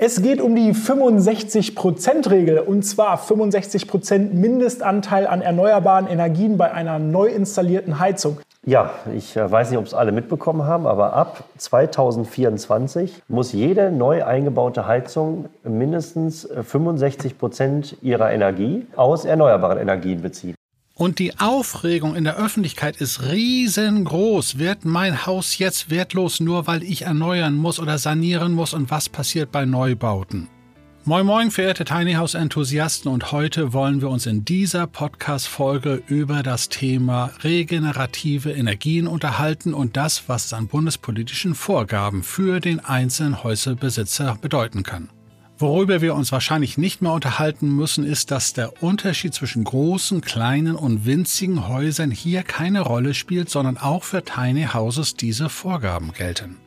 Es 0.00 0.22
geht 0.22 0.40
um 0.40 0.54
die 0.54 0.74
65%-Regel 0.74 2.60
und 2.60 2.84
zwar 2.84 3.18
65% 3.18 4.32
Mindestanteil 4.32 5.26
an 5.26 5.42
erneuerbaren 5.42 6.06
Energien 6.06 6.56
bei 6.56 6.70
einer 6.70 7.00
neu 7.00 7.26
installierten 7.26 7.98
Heizung. 7.98 8.38
Ja, 8.64 8.90
ich 9.12 9.36
äh, 9.36 9.50
weiß 9.50 9.70
nicht, 9.70 9.78
ob 9.80 9.86
es 9.86 9.94
alle 9.94 10.12
mitbekommen 10.12 10.66
haben, 10.66 10.86
aber 10.86 11.14
ab 11.14 11.42
2024 11.56 13.24
muss 13.26 13.50
jede 13.50 13.90
neu 13.90 14.24
eingebaute 14.24 14.86
Heizung 14.86 15.46
mindestens 15.64 16.48
65 16.48 17.36
Prozent 17.36 17.96
ihrer 18.00 18.30
Energie 18.30 18.86
aus 18.94 19.24
erneuerbaren 19.24 19.78
Energien 19.78 20.22
beziehen. 20.22 20.54
Und 20.98 21.20
die 21.20 21.38
Aufregung 21.38 22.16
in 22.16 22.24
der 22.24 22.36
Öffentlichkeit 22.36 22.96
ist 22.96 23.22
riesengroß. 23.22 24.58
Wird 24.58 24.84
mein 24.84 25.26
Haus 25.26 25.56
jetzt 25.58 25.90
wertlos, 25.90 26.40
nur 26.40 26.66
weil 26.66 26.82
ich 26.82 27.02
erneuern 27.02 27.54
muss 27.54 27.78
oder 27.78 27.98
sanieren 27.98 28.52
muss? 28.52 28.74
Und 28.74 28.90
was 28.90 29.08
passiert 29.08 29.52
bei 29.52 29.64
Neubauten? 29.64 30.48
Moin 31.04 31.24
Moin, 31.24 31.52
verehrte 31.52 31.84
Tiny 31.84 32.14
House 32.14 32.34
Enthusiasten 32.34 33.12
und 33.12 33.30
heute 33.30 33.72
wollen 33.72 34.00
wir 34.00 34.10
uns 34.10 34.26
in 34.26 34.44
dieser 34.44 34.88
Podcast-Folge 34.88 36.02
über 36.08 36.42
das 36.42 36.68
Thema 36.68 37.30
regenerative 37.44 38.50
Energien 38.50 39.06
unterhalten 39.06 39.74
und 39.74 39.96
das, 39.96 40.28
was 40.28 40.46
es 40.46 40.52
an 40.52 40.66
bundespolitischen 40.66 41.54
Vorgaben 41.54 42.24
für 42.24 42.58
den 42.58 42.80
einzelnen 42.80 43.44
Häuserbesitzer 43.44 44.36
bedeuten 44.42 44.82
kann. 44.82 45.08
Worüber 45.60 46.00
wir 46.00 46.14
uns 46.14 46.30
wahrscheinlich 46.30 46.78
nicht 46.78 47.02
mehr 47.02 47.12
unterhalten 47.12 47.74
müssen, 47.74 48.04
ist, 48.04 48.30
dass 48.30 48.52
der 48.52 48.80
Unterschied 48.80 49.34
zwischen 49.34 49.64
großen, 49.64 50.20
kleinen 50.20 50.76
und 50.76 51.04
winzigen 51.04 51.66
Häusern 51.66 52.12
hier 52.12 52.44
keine 52.44 52.80
Rolle 52.80 53.12
spielt, 53.12 53.50
sondern 53.50 53.76
auch 53.76 54.04
für 54.04 54.24
Tiny 54.24 54.68
Houses 54.72 55.16
diese 55.16 55.48
Vorgaben 55.48 56.12
gelten. 56.12 56.58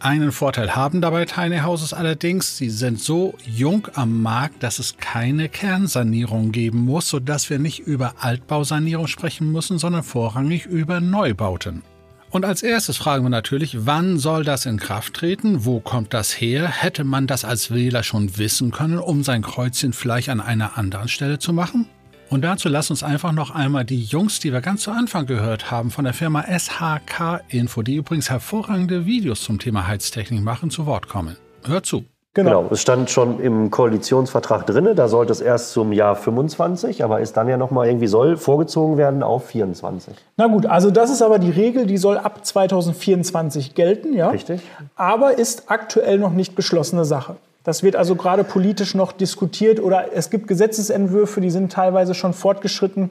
Einen 0.00 0.32
Vorteil 0.32 0.74
haben 0.74 1.00
dabei 1.00 1.24
Tiny 1.24 1.58
Houses 1.58 1.92
allerdings, 1.92 2.56
sie 2.56 2.70
sind 2.70 2.98
so 2.98 3.34
jung 3.46 3.86
am 3.94 4.22
Markt, 4.22 4.64
dass 4.64 4.80
es 4.80 4.96
keine 4.96 5.48
Kernsanierung 5.48 6.50
geben 6.50 6.80
muss, 6.80 7.08
sodass 7.08 7.48
wir 7.48 7.60
nicht 7.60 7.78
über 7.78 8.14
Altbausanierung 8.18 9.06
sprechen 9.06 9.52
müssen, 9.52 9.78
sondern 9.78 10.02
vorrangig 10.02 10.66
über 10.66 11.00
Neubauten. 11.00 11.82
Und 12.30 12.44
als 12.44 12.62
erstes 12.62 12.96
fragen 12.96 13.24
wir 13.24 13.30
natürlich, 13.30 13.86
wann 13.86 14.18
soll 14.18 14.44
das 14.44 14.64
in 14.64 14.78
Kraft 14.78 15.14
treten? 15.14 15.64
Wo 15.64 15.80
kommt 15.80 16.14
das 16.14 16.40
her? 16.40 16.68
Hätte 16.68 17.02
man 17.02 17.26
das 17.26 17.44
als 17.44 17.72
Wähler 17.72 18.04
schon 18.04 18.38
wissen 18.38 18.70
können, 18.70 18.98
um 18.98 19.24
sein 19.24 19.42
Kreuzchen 19.42 19.92
vielleicht 19.92 20.28
an 20.28 20.40
einer 20.40 20.78
anderen 20.78 21.08
Stelle 21.08 21.40
zu 21.40 21.52
machen? 21.52 21.86
Und 22.28 22.42
dazu 22.42 22.68
lass 22.68 22.90
uns 22.90 23.02
einfach 23.02 23.32
noch 23.32 23.50
einmal 23.50 23.84
die 23.84 24.04
Jungs, 24.04 24.38
die 24.38 24.52
wir 24.52 24.60
ganz 24.60 24.82
zu 24.82 24.92
Anfang 24.92 25.26
gehört 25.26 25.72
haben, 25.72 25.90
von 25.90 26.04
der 26.04 26.14
Firma 26.14 26.44
SHK 26.44 27.40
Info, 27.48 27.82
die 27.82 27.96
übrigens 27.96 28.30
hervorragende 28.30 29.04
Videos 29.04 29.42
zum 29.42 29.58
Thema 29.58 29.88
Heiztechnik 29.88 30.40
machen, 30.40 30.70
zu 30.70 30.86
Wort 30.86 31.08
kommen. 31.08 31.36
Hört 31.64 31.86
zu. 31.86 32.04
Genau. 32.32 32.62
genau. 32.62 32.72
es 32.72 32.80
stand 32.80 33.10
schon 33.10 33.40
im 33.40 33.72
Koalitionsvertrag 33.72 34.64
drin, 34.64 34.90
da 34.94 35.08
sollte 35.08 35.32
es 35.32 35.40
erst 35.40 35.72
zum 35.72 35.92
Jahr 35.92 36.14
25, 36.14 37.02
aber 37.02 37.20
ist 37.20 37.36
dann 37.36 37.48
ja 37.48 37.56
nochmal 37.56 37.88
irgendwie 37.88 38.06
soll 38.06 38.36
vorgezogen 38.36 38.96
werden 38.96 39.24
auf 39.24 39.46
24. 39.46 40.14
Na 40.36 40.46
gut, 40.46 40.64
also 40.64 40.92
das 40.92 41.10
ist 41.10 41.22
aber 41.22 41.40
die 41.40 41.50
Regel, 41.50 41.86
die 41.86 41.96
soll 41.96 42.18
ab 42.18 42.44
2024 42.44 43.74
gelten, 43.74 44.14
ja? 44.14 44.28
Richtig. 44.28 44.60
Aber 44.94 45.38
ist 45.38 45.64
aktuell 45.72 46.18
noch 46.18 46.32
nicht 46.32 46.54
beschlossene 46.54 47.04
Sache. 47.04 47.34
Das 47.64 47.82
wird 47.82 47.96
also 47.96 48.14
gerade 48.14 48.44
politisch 48.44 48.94
noch 48.94 49.10
diskutiert 49.10 49.82
oder 49.82 50.14
es 50.14 50.30
gibt 50.30 50.46
Gesetzesentwürfe, 50.46 51.40
die 51.40 51.50
sind 51.50 51.72
teilweise 51.72 52.14
schon 52.14 52.32
fortgeschritten, 52.32 53.10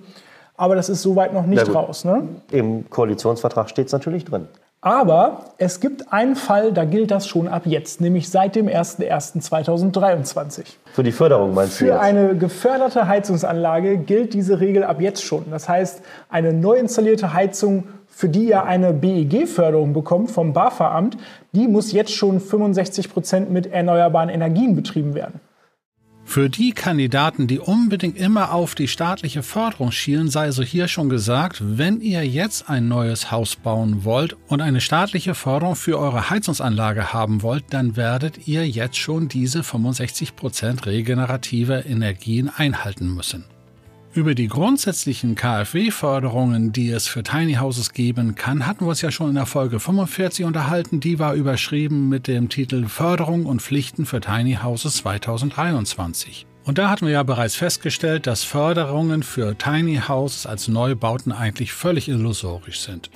aber 0.55 0.75
das 0.75 0.87
ist 0.87 1.01
soweit 1.01 1.33
noch 1.33 1.45
nicht 1.45 1.73
raus. 1.73 2.05
Ne? 2.05 2.27
Im 2.51 2.89
Koalitionsvertrag 2.89 3.69
steht 3.69 3.87
es 3.87 3.91
natürlich 3.91 4.23
drin. 4.23 4.47
Aber 4.81 5.43
es 5.57 5.81
gibt 5.81 6.13
einen 6.13 6.37
Fall, 6.37 6.71
da 6.71 6.85
gilt 6.85 7.11
das 7.11 7.27
schon 7.27 7.49
ab 7.49 7.63
jetzt, 7.65 7.99
nämlich 7.99 8.29
seit 8.29 8.55
dem 8.55 8.67
01.01.2023. 8.67 10.63
Für 10.93 11.03
die 11.03 11.11
Förderung 11.11 11.53
meinst 11.53 11.81
du? 11.81 11.85
Für 11.85 11.99
eine 11.99 12.37
geförderte 12.37 13.05
Heizungsanlage 13.05 13.97
gilt 13.97 14.33
diese 14.33 14.61
Regel 14.61 14.85
ab 14.85 15.01
jetzt 15.01 15.21
schon. 15.21 15.51
Das 15.51 15.67
heißt, 15.67 16.01
eine 16.29 16.53
neu 16.53 16.75
installierte 16.75 17.33
Heizung, 17.33 17.89
für 18.07 18.29
die 18.29 18.47
ihr 18.47 18.63
eine 18.63 18.93
BEG-Förderung 18.93 19.91
bekommt 19.91 20.31
vom 20.31 20.53
BAFA-Amt, 20.53 21.17
die 21.51 21.67
muss 21.67 21.91
jetzt 21.91 22.13
schon 22.13 22.39
65 22.39 23.11
Prozent 23.11 23.51
mit 23.51 23.67
erneuerbaren 23.67 24.29
Energien 24.29 24.77
betrieben 24.77 25.13
werden. 25.13 25.41
Für 26.29 26.47
die 26.47 26.73
Kandidaten, 26.73 27.47
die 27.47 27.57
unbedingt 27.57 28.15
immer 28.15 28.53
auf 28.53 28.75
die 28.75 28.87
staatliche 28.87 29.41
Förderung 29.41 29.91
schielen, 29.91 30.29
sei 30.29 30.51
so 30.51 30.61
hier 30.61 30.87
schon 30.87 31.09
gesagt, 31.09 31.57
wenn 31.59 32.01
ihr 32.01 32.23
jetzt 32.23 32.69
ein 32.69 32.87
neues 32.87 33.31
Haus 33.31 33.55
bauen 33.55 34.05
wollt 34.05 34.37
und 34.47 34.61
eine 34.61 34.79
staatliche 34.79 35.33
Förderung 35.33 35.75
für 35.75 35.97
eure 35.97 36.29
Heizungsanlage 36.29 37.13
haben 37.13 37.41
wollt, 37.41 37.63
dann 37.71 37.95
werdet 37.95 38.47
ihr 38.47 38.69
jetzt 38.69 38.97
schon 38.97 39.27
diese 39.27 39.61
65% 39.61 40.85
regenerative 40.85 41.79
Energien 41.79 42.47
einhalten 42.55 43.11
müssen. 43.11 43.45
Über 44.11 44.33
die 44.33 44.47
grundsätzlichen 44.47 45.35
KfW-Förderungen, 45.35 46.73
die 46.73 46.89
es 46.89 47.07
für 47.07 47.21
Tiny 47.21 47.55
Houses 47.55 47.93
geben 47.93 48.33
kann, 48.33 48.65
hatten 48.65 48.85
wir 48.85 48.89
uns 48.89 49.01
ja 49.01 49.11
schon 49.11 49.29
in 49.29 49.35
der 49.35 49.45
Folge 49.45 49.79
45 49.79 50.45
unterhalten. 50.45 50.99
Die 50.99 51.19
war 51.19 51.35
überschrieben 51.35 52.09
mit 52.09 52.27
dem 52.27 52.49
Titel 52.49 52.87
Förderung 52.87 53.45
und 53.45 53.61
Pflichten 53.61 54.07
für 54.07 54.19
Tiny 54.19 54.57
Houses 54.63 54.97
2023. 54.97 56.47
Und 56.63 56.79
da 56.79 56.89
hatten 56.89 57.05
wir 57.05 57.13
ja 57.13 57.23
bereits 57.23 57.55
festgestellt, 57.55 58.25
dass 58.25 58.43
Förderungen 58.43 59.21
für 59.21 59.55
Tiny 59.55 60.01
Houses 60.07 60.47
als 60.47 60.67
Neubauten 60.67 61.31
eigentlich 61.31 61.71
völlig 61.71 62.09
illusorisch 62.09 62.79
sind. 62.79 63.11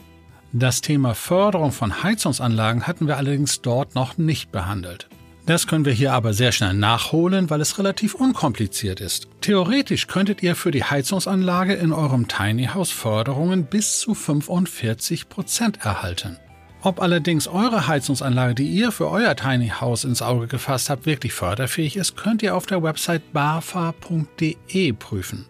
Das 0.51 0.81
Thema 0.81 1.15
Förderung 1.15 1.71
von 1.71 2.03
Heizungsanlagen 2.03 2.85
hatten 2.85 3.07
wir 3.07 3.17
allerdings 3.17 3.61
dort 3.61 3.95
noch 3.95 4.19
nicht 4.19 4.51
behandelt. 4.51 5.09
Das 5.45 5.67
können 5.67 5.83
wir 5.83 5.91
hier 5.91 6.13
aber 6.13 6.33
sehr 6.33 6.53
schnell 6.53 6.73
nachholen, 6.73 7.49
weil 7.49 7.59
es 7.59 7.77
relativ 7.77 8.15
unkompliziert 8.15 9.01
ist. 9.01 9.27
Theoretisch 9.41 10.07
könntet 10.07 10.41
ihr 10.41 10.55
für 10.55 10.71
die 10.71 10.85
Heizungsanlage 10.85 11.73
in 11.73 11.91
eurem 11.91 12.29
Tiny 12.29 12.67
House 12.67 12.91
Förderungen 12.91 13.65
bis 13.65 13.99
zu 13.99 14.13
45% 14.13 15.83
erhalten. 15.83 16.37
Ob 16.81 17.01
allerdings 17.01 17.47
eure 17.47 17.87
Heizungsanlage, 17.87 18.55
die 18.55 18.67
ihr 18.67 18.91
für 18.91 19.09
euer 19.09 19.35
Tiny 19.35 19.69
House 19.69 20.05
ins 20.05 20.21
Auge 20.21 20.47
gefasst 20.47 20.89
habt, 20.89 21.05
wirklich 21.05 21.33
förderfähig 21.33 21.97
ist, 21.97 22.15
könnt 22.15 22.41
ihr 22.41 22.55
auf 22.55 22.65
der 22.65 22.81
Website 22.81 23.33
bafa.de 23.33 24.93
prüfen. 24.93 25.45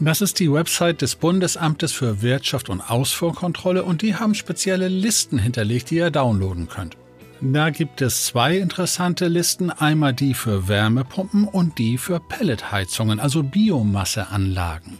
Das 0.00 0.20
ist 0.20 0.38
die 0.38 0.52
Website 0.52 1.02
des 1.02 1.16
Bundesamtes 1.16 1.92
für 1.92 2.20
Wirtschaft 2.20 2.68
und 2.68 2.80
Ausfuhrkontrolle 2.80 3.84
und 3.84 4.02
die 4.02 4.16
haben 4.16 4.34
spezielle 4.34 4.88
Listen 4.88 5.38
hinterlegt, 5.38 5.90
die 5.90 5.96
ihr 5.96 6.10
downloaden 6.10 6.68
könnt. 6.68 6.96
Da 7.40 7.70
gibt 7.70 8.00
es 8.00 8.26
zwei 8.26 8.56
interessante 8.58 9.28
Listen, 9.28 9.70
einmal 9.70 10.14
die 10.14 10.34
für 10.34 10.68
Wärmepumpen 10.68 11.44
und 11.44 11.78
die 11.78 11.98
für 11.98 12.20
Pelletheizungen, 12.20 13.20
also 13.20 13.42
Biomasseanlagen. 13.42 14.98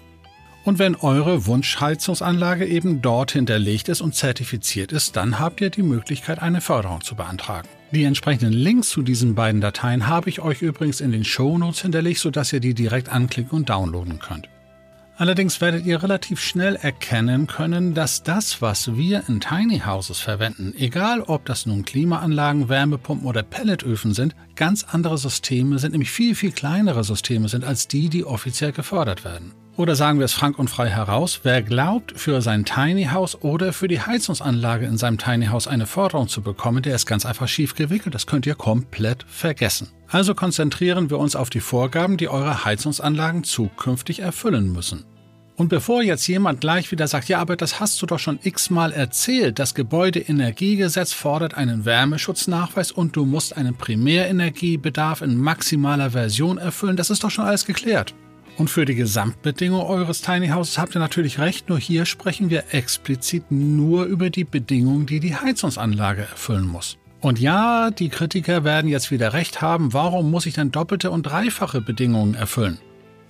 Und 0.64 0.78
wenn 0.78 0.96
eure 0.96 1.46
Wunschheizungsanlage 1.46 2.66
eben 2.66 3.02
dort 3.02 3.32
hinterlegt 3.32 3.88
ist 3.88 4.00
und 4.00 4.14
zertifiziert 4.14 4.92
ist, 4.92 5.16
dann 5.16 5.38
habt 5.38 5.60
ihr 5.60 5.70
die 5.70 5.82
Möglichkeit, 5.82 6.40
eine 6.40 6.62
Förderung 6.62 7.02
zu 7.02 7.14
beantragen. 7.14 7.68
Die 7.92 8.04
entsprechenden 8.04 8.52
Links 8.52 8.88
zu 8.88 9.02
diesen 9.02 9.34
beiden 9.34 9.60
Dateien 9.60 10.08
habe 10.08 10.30
ich 10.30 10.40
euch 10.40 10.62
übrigens 10.62 11.00
in 11.00 11.12
den 11.12 11.24
Shownotes 11.24 11.82
hinterlegt, 11.82 12.18
sodass 12.18 12.52
ihr 12.52 12.60
die 12.60 12.74
direkt 12.74 13.10
anklicken 13.10 13.58
und 13.58 13.68
downloaden 13.68 14.18
könnt. 14.18 14.48
Allerdings 15.16 15.60
werdet 15.60 15.86
ihr 15.86 16.02
relativ 16.02 16.40
schnell 16.40 16.74
erkennen 16.74 17.46
können, 17.46 17.94
dass 17.94 18.24
das, 18.24 18.60
was 18.60 18.96
wir 18.96 19.22
in 19.28 19.40
Tiny 19.40 19.80
Houses 19.86 20.18
verwenden, 20.18 20.74
egal 20.76 21.22
ob 21.22 21.44
das 21.44 21.66
nun 21.66 21.84
Klimaanlagen, 21.84 22.68
Wärmepumpen 22.68 23.28
oder 23.28 23.44
Pelletöfen 23.44 24.12
sind, 24.12 24.34
ganz 24.56 24.82
andere 24.82 25.16
Systeme 25.16 25.78
sind, 25.78 25.92
nämlich 25.92 26.10
viel, 26.10 26.34
viel 26.34 26.50
kleinere 26.50 27.04
Systeme 27.04 27.48
sind 27.48 27.64
als 27.64 27.86
die, 27.86 28.08
die 28.08 28.24
offiziell 28.24 28.72
gefördert 28.72 29.24
werden. 29.24 29.52
Oder 29.76 29.96
sagen 29.96 30.20
wir 30.20 30.24
es 30.24 30.32
frank 30.32 30.56
und 30.60 30.70
frei 30.70 30.88
heraus, 30.88 31.40
wer 31.42 31.60
glaubt, 31.60 32.12
für 32.14 32.40
sein 32.40 32.64
Tiny 32.64 33.06
House 33.06 33.42
oder 33.42 33.72
für 33.72 33.88
die 33.88 34.00
Heizungsanlage 34.00 34.86
in 34.86 34.96
seinem 34.96 35.18
Tiny 35.18 35.46
House 35.46 35.66
eine 35.66 35.86
Förderung 35.86 36.28
zu 36.28 36.42
bekommen, 36.42 36.82
der 36.82 36.94
ist 36.94 37.06
ganz 37.06 37.26
einfach 37.26 37.48
schief 37.48 37.74
gewickelt. 37.74 38.14
Das 38.14 38.28
könnt 38.28 38.46
ihr 38.46 38.54
komplett 38.54 39.24
vergessen. 39.28 39.88
Also 40.06 40.36
konzentrieren 40.36 41.10
wir 41.10 41.18
uns 41.18 41.34
auf 41.34 41.50
die 41.50 41.58
Vorgaben, 41.58 42.16
die 42.16 42.28
eure 42.28 42.64
Heizungsanlagen 42.64 43.42
zukünftig 43.42 44.20
erfüllen 44.20 44.72
müssen. 44.72 45.04
Und 45.56 45.70
bevor 45.70 46.02
jetzt 46.02 46.26
jemand 46.28 46.60
gleich 46.60 46.92
wieder 46.92 47.08
sagt, 47.08 47.28
ja, 47.28 47.40
aber 47.40 47.56
das 47.56 47.80
hast 47.80 48.00
du 48.00 48.06
doch 48.06 48.18
schon 48.20 48.38
x-mal 48.42 48.92
erzählt, 48.92 49.58
das 49.58 49.74
Gebäudeenergiegesetz 49.74 51.12
fordert 51.12 51.54
einen 51.54 51.84
Wärmeschutznachweis 51.84 52.92
und 52.92 53.16
du 53.16 53.24
musst 53.24 53.56
einen 53.56 53.76
Primärenergiebedarf 53.76 55.20
in 55.20 55.36
maximaler 55.36 56.10
Version 56.10 56.58
erfüllen, 56.58 56.96
das 56.96 57.10
ist 57.10 57.24
doch 57.24 57.30
schon 57.30 57.44
alles 57.44 57.66
geklärt. 57.66 58.14
Und 58.56 58.70
für 58.70 58.84
die 58.84 58.94
Gesamtbedingung 58.94 59.82
eures 59.82 60.22
Tiny 60.22 60.48
Houses 60.48 60.78
habt 60.78 60.94
ihr 60.94 61.00
natürlich 61.00 61.40
recht, 61.40 61.68
nur 61.68 61.78
hier 61.78 62.06
sprechen 62.06 62.50
wir 62.50 62.64
explizit 62.70 63.50
nur 63.50 64.04
über 64.04 64.30
die 64.30 64.44
Bedingungen, 64.44 65.06
die 65.06 65.18
die 65.18 65.34
Heizungsanlage 65.34 66.22
erfüllen 66.22 66.66
muss. 66.66 66.96
Und 67.20 67.40
ja, 67.40 67.90
die 67.90 68.10
Kritiker 68.10 68.64
werden 68.64 68.88
jetzt 68.88 69.10
wieder 69.10 69.32
recht 69.32 69.60
haben, 69.60 69.92
warum 69.92 70.30
muss 70.30 70.46
ich 70.46 70.54
dann 70.54 70.70
doppelte 70.70 71.10
und 71.10 71.24
dreifache 71.24 71.80
Bedingungen 71.80 72.34
erfüllen? 72.34 72.78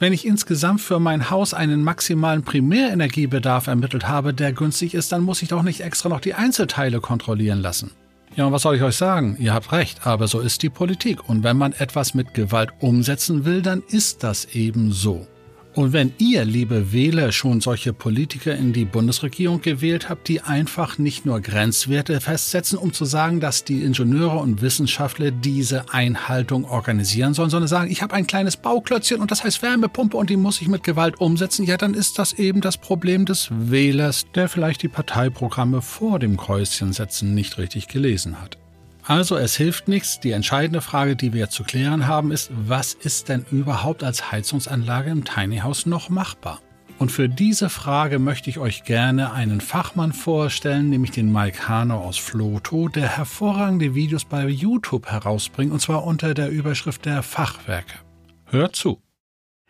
Wenn 0.00 0.12
ich 0.12 0.26
insgesamt 0.26 0.80
für 0.80 0.98
mein 0.98 1.30
Haus 1.30 1.54
einen 1.54 1.82
maximalen 1.82 2.42
Primärenergiebedarf 2.42 3.68
ermittelt 3.68 4.08
habe, 4.08 4.34
der 4.34 4.52
günstig 4.52 4.92
ist, 4.94 5.12
dann 5.12 5.22
muss 5.22 5.40
ich 5.40 5.48
doch 5.48 5.62
nicht 5.62 5.80
extra 5.80 6.08
noch 6.08 6.20
die 6.20 6.34
Einzelteile 6.34 7.00
kontrollieren 7.00 7.60
lassen. 7.60 7.92
Ja, 8.36 8.46
und 8.46 8.52
was 8.52 8.62
soll 8.62 8.74
ich 8.74 8.82
euch 8.82 8.96
sagen? 8.96 9.36
Ihr 9.38 9.54
habt 9.54 9.70
recht, 9.70 10.06
aber 10.06 10.26
so 10.26 10.40
ist 10.40 10.62
die 10.62 10.68
Politik. 10.68 11.28
Und 11.28 11.44
wenn 11.44 11.56
man 11.56 11.72
etwas 11.72 12.14
mit 12.14 12.34
Gewalt 12.34 12.70
umsetzen 12.80 13.44
will, 13.44 13.62
dann 13.62 13.82
ist 13.88 14.24
das 14.24 14.46
eben 14.54 14.90
so. 14.90 15.26
Und 15.74 15.92
wenn 15.92 16.12
ihr, 16.18 16.44
liebe 16.44 16.92
Wähler, 16.92 17.32
schon 17.32 17.60
solche 17.60 17.92
Politiker 17.92 18.54
in 18.54 18.72
die 18.72 18.84
Bundesregierung 18.84 19.60
gewählt 19.60 20.08
habt, 20.08 20.28
die 20.28 20.40
einfach 20.40 20.98
nicht 20.98 21.26
nur 21.26 21.40
Grenzwerte 21.40 22.20
festsetzen, 22.20 22.78
um 22.78 22.92
zu 22.92 23.04
sagen, 23.04 23.40
dass 23.40 23.64
die 23.64 23.82
Ingenieure 23.82 24.38
und 24.38 24.62
Wissenschaftler 24.62 25.32
diese 25.32 25.92
Einhaltung 25.92 26.64
organisieren 26.64 27.34
sollen, 27.34 27.50
sondern 27.50 27.66
sagen, 27.66 27.90
ich 27.90 28.02
habe 28.02 28.14
ein 28.14 28.28
kleines 28.28 28.56
Bauklötzchen 28.56 29.20
und 29.20 29.32
das 29.32 29.42
heißt 29.42 29.62
Wärmepumpe 29.62 30.16
und 30.16 30.30
die 30.30 30.36
muss 30.36 30.60
ich 30.60 30.68
mit 30.68 30.84
Gewalt 30.84 31.20
umsetzen, 31.20 31.64
ja, 31.64 31.76
dann 31.76 31.94
ist 31.94 32.20
das 32.20 32.34
eben 32.34 32.60
das 32.60 32.78
Problem 32.78 33.26
des 33.26 33.48
Wählers, 33.50 34.26
der 34.32 34.48
vielleicht 34.48 34.82
die 34.82 34.88
Parteiprogramme 34.88 35.82
vor 35.82 36.20
dem 36.20 36.36
Kreuzchen 36.36 36.92
setzen 36.92 37.34
nicht 37.34 37.58
richtig 37.58 37.88
gelesen 37.88 38.40
hat. 38.40 38.58
Also 39.06 39.36
es 39.36 39.56
hilft 39.56 39.86
nichts. 39.86 40.18
Die 40.20 40.30
entscheidende 40.30 40.80
Frage, 40.80 41.14
die 41.14 41.32
wir 41.32 41.50
zu 41.50 41.62
klären 41.62 42.06
haben, 42.06 42.32
ist, 42.32 42.50
was 42.54 42.94
ist 42.94 43.28
denn 43.28 43.44
überhaupt 43.50 44.02
als 44.02 44.32
Heizungsanlage 44.32 45.10
im 45.10 45.24
Tiny 45.24 45.58
House 45.58 45.84
noch 45.84 46.08
machbar? 46.08 46.60
Und 46.98 47.10
für 47.10 47.28
diese 47.28 47.68
Frage 47.68 48.18
möchte 48.18 48.48
ich 48.48 48.58
euch 48.58 48.84
gerne 48.84 49.32
einen 49.32 49.60
Fachmann 49.60 50.12
vorstellen, 50.12 50.90
nämlich 50.90 51.10
den 51.10 51.30
Mike 51.30 51.68
Hanau 51.68 51.98
aus 51.98 52.16
Floto, 52.16 52.88
der 52.88 53.08
hervorragende 53.16 53.94
Videos 53.94 54.24
bei 54.24 54.46
YouTube 54.46 55.06
herausbringt, 55.06 55.72
und 55.72 55.80
zwar 55.80 56.04
unter 56.04 56.34
der 56.34 56.50
Überschrift 56.50 57.04
der 57.04 57.22
Fachwerke. 57.22 57.98
Hört 58.46 58.76
zu! 58.76 59.03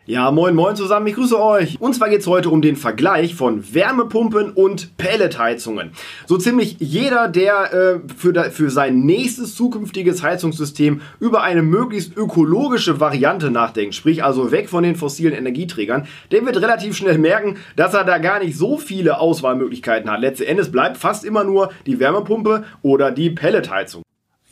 Ja, 0.07 0.29
moin 0.29 0.53
moin 0.53 0.75
zusammen, 0.75 1.07
ich 1.07 1.15
grüße 1.15 1.41
euch. 1.41 1.81
Und 1.81 1.95
zwar 1.95 2.09
geht 2.09 2.19
es 2.19 2.27
heute 2.27 2.51
um 2.51 2.61
den 2.61 2.75
Vergleich 2.75 3.33
von 3.33 3.73
Wärmepumpen 3.73 4.51
und 4.51 4.95
Pelletheizungen. 4.97 5.93
So 6.27 6.37
ziemlich 6.37 6.75
jeder, 6.77 7.27
der 7.27 7.73
äh, 7.73 7.99
für, 8.15 8.31
da, 8.31 8.51
für 8.51 8.69
sein 8.69 8.99
nächstes 8.99 9.55
zukünftiges 9.55 10.21
Heizungssystem 10.21 11.01
über 11.19 11.41
eine 11.41 11.63
möglichst 11.63 12.15
ökologische 12.15 12.99
Variante 12.99 13.49
nachdenkt, 13.49 13.95
sprich 13.95 14.23
also 14.23 14.51
weg 14.51 14.69
von 14.69 14.83
den 14.83 14.95
fossilen 14.95 15.33
Energieträgern, 15.33 16.05
der 16.31 16.45
wird 16.45 16.61
relativ 16.61 16.95
schnell 16.95 17.17
merken, 17.17 17.57
dass 17.75 17.95
er 17.95 18.03
da 18.03 18.19
gar 18.19 18.37
nicht 18.37 18.55
so 18.55 18.77
viele 18.77 19.19
Auswahlmöglichkeiten 19.19 20.11
hat. 20.11 20.21
Letzten 20.21 20.43
Endes 20.43 20.71
bleibt 20.71 20.97
fast 20.97 21.25
immer 21.25 21.43
nur 21.43 21.71
die 21.87 21.99
Wärmepumpe 21.99 22.63
oder 22.83 23.09
die 23.09 23.31
Pelletheizung. 23.31 24.03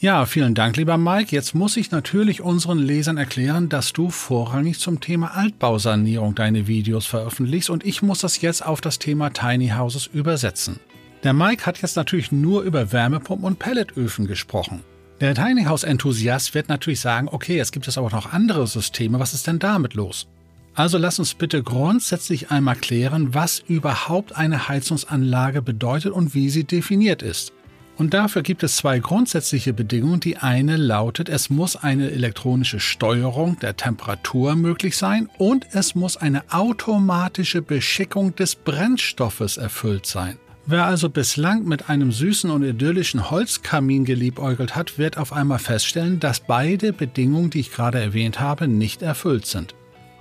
Ja, 0.04 0.26
vielen 0.26 0.54
Dank, 0.54 0.76
lieber 0.76 0.98
Mike. 0.98 1.34
Jetzt 1.34 1.56
muss 1.56 1.78
ich 1.78 1.92
natürlich 1.92 2.42
unseren 2.42 2.78
Lesern 2.78 3.16
erklären, 3.16 3.70
dass 3.70 3.94
du 3.94 4.10
vorrangig 4.10 4.78
zum 4.78 5.00
Thema 5.00 5.34
Altbausanierung 5.34 6.36
deine 6.36 6.68
Videos 6.68 7.06
veröffentlichst 7.06 7.70
und 7.70 7.86
ich 7.86 8.02
muss 8.02 8.20
das 8.20 8.42
jetzt 8.42 8.66
auf 8.66 8.82
das 8.82 9.00
Thema 9.00 9.30
Tiny 9.30 9.70
Houses 9.70 10.08
übersetzen. 10.08 10.82
Der 11.24 11.32
Mike 11.32 11.66
hat 11.66 11.82
jetzt 11.82 11.96
natürlich 11.96 12.34
nur 12.34 12.64
über 12.64 12.92
Wärmepumpen 12.92 13.46
und 13.46 13.60
Pelletöfen 13.60 14.28
gesprochen. 14.28 14.82
Der 15.22 15.36
Tiny 15.36 15.64
House 15.64 15.86
Enthusiast 15.86 16.54
wird 16.54 16.68
natürlich 16.68 17.00
sagen, 17.00 17.30
okay, 17.32 17.58
es 17.58 17.72
gibt 17.72 17.88
es 17.88 17.98
aber 17.98 18.10
noch 18.10 18.34
andere 18.34 18.68
Systeme, 18.68 19.22
was 19.22 19.34
ist 19.34 19.48
denn 19.48 19.60
damit 19.60 19.94
los? 19.94 20.28
Also 20.74 20.98
lass 20.98 21.18
uns 21.18 21.34
bitte 21.34 21.64
grundsätzlich 21.64 22.52
einmal 22.52 22.76
klären, 22.76 23.34
was 23.34 23.60
überhaupt 23.60 24.36
eine 24.36 24.68
Heizungsanlage 24.68 25.62
bedeutet 25.62 26.12
und 26.12 26.36
wie 26.36 26.50
sie 26.50 26.66
definiert 26.66 27.22
ist. 27.22 27.54
Und 27.98 28.14
dafür 28.16 28.42
gibt 28.42 28.64
es 28.64 28.78
zwei 28.78 29.00
grundsätzliche 29.00 29.72
Bedingungen. 29.72 30.20
Die 30.20 30.38
eine 30.38 30.78
lautet, 30.78 31.30
es 31.30 31.50
muss 31.50 31.76
eine 31.76 32.10
elektronische 32.10 32.80
Steuerung 32.80 33.60
der 33.60 33.78
Temperatur 33.78 34.56
möglich 34.56 34.98
sein 34.98 35.30
und 35.38 35.68
es 35.74 35.94
muss 35.94 36.18
eine 36.18 36.44
automatische 36.52 37.62
Beschickung 37.62 38.36
des 38.36 38.56
Brennstoffes 38.56 39.58
erfüllt 39.58 40.08
sein. 40.08 40.38
Wer 40.66 40.86
also 40.86 41.10
bislang 41.10 41.66
mit 41.66 41.90
einem 41.90 42.12
süßen 42.12 42.50
und 42.50 42.64
idyllischen 42.64 43.30
Holzkamin 43.30 44.06
geliebäugelt 44.06 44.76
hat, 44.78 44.98
wird 44.98 45.18
auf 45.18 45.34
einmal 45.34 45.60
feststellen, 45.60 46.22
dass 46.22 46.40
beide 46.40 46.94
Bedingungen, 46.94 47.50
die 47.50 47.60
ich 47.60 47.72
gerade 47.72 48.00
erwähnt 48.00 48.40
habe, 48.40 48.70
nicht 48.70 49.02
erfüllt 49.02 49.46
sind. 49.46 49.76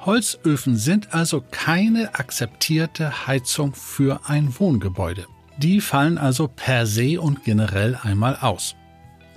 Holzöfen 0.05 0.77
sind 0.77 1.15
also 1.15 1.45
keine 1.53 2.17
akzeptierte 2.17 3.29
Heizung 3.29 3.73
für 3.73 4.21
ein 4.29 4.53
Wohngebäude. 4.59 5.27
Die 5.59 5.81
fallen 5.81 6.19
also 6.19 6.49
per 6.49 6.87
se 6.87 7.21
und 7.21 7.45
generell 7.45 7.99
einmal 8.03 8.37
aus. 8.41 8.75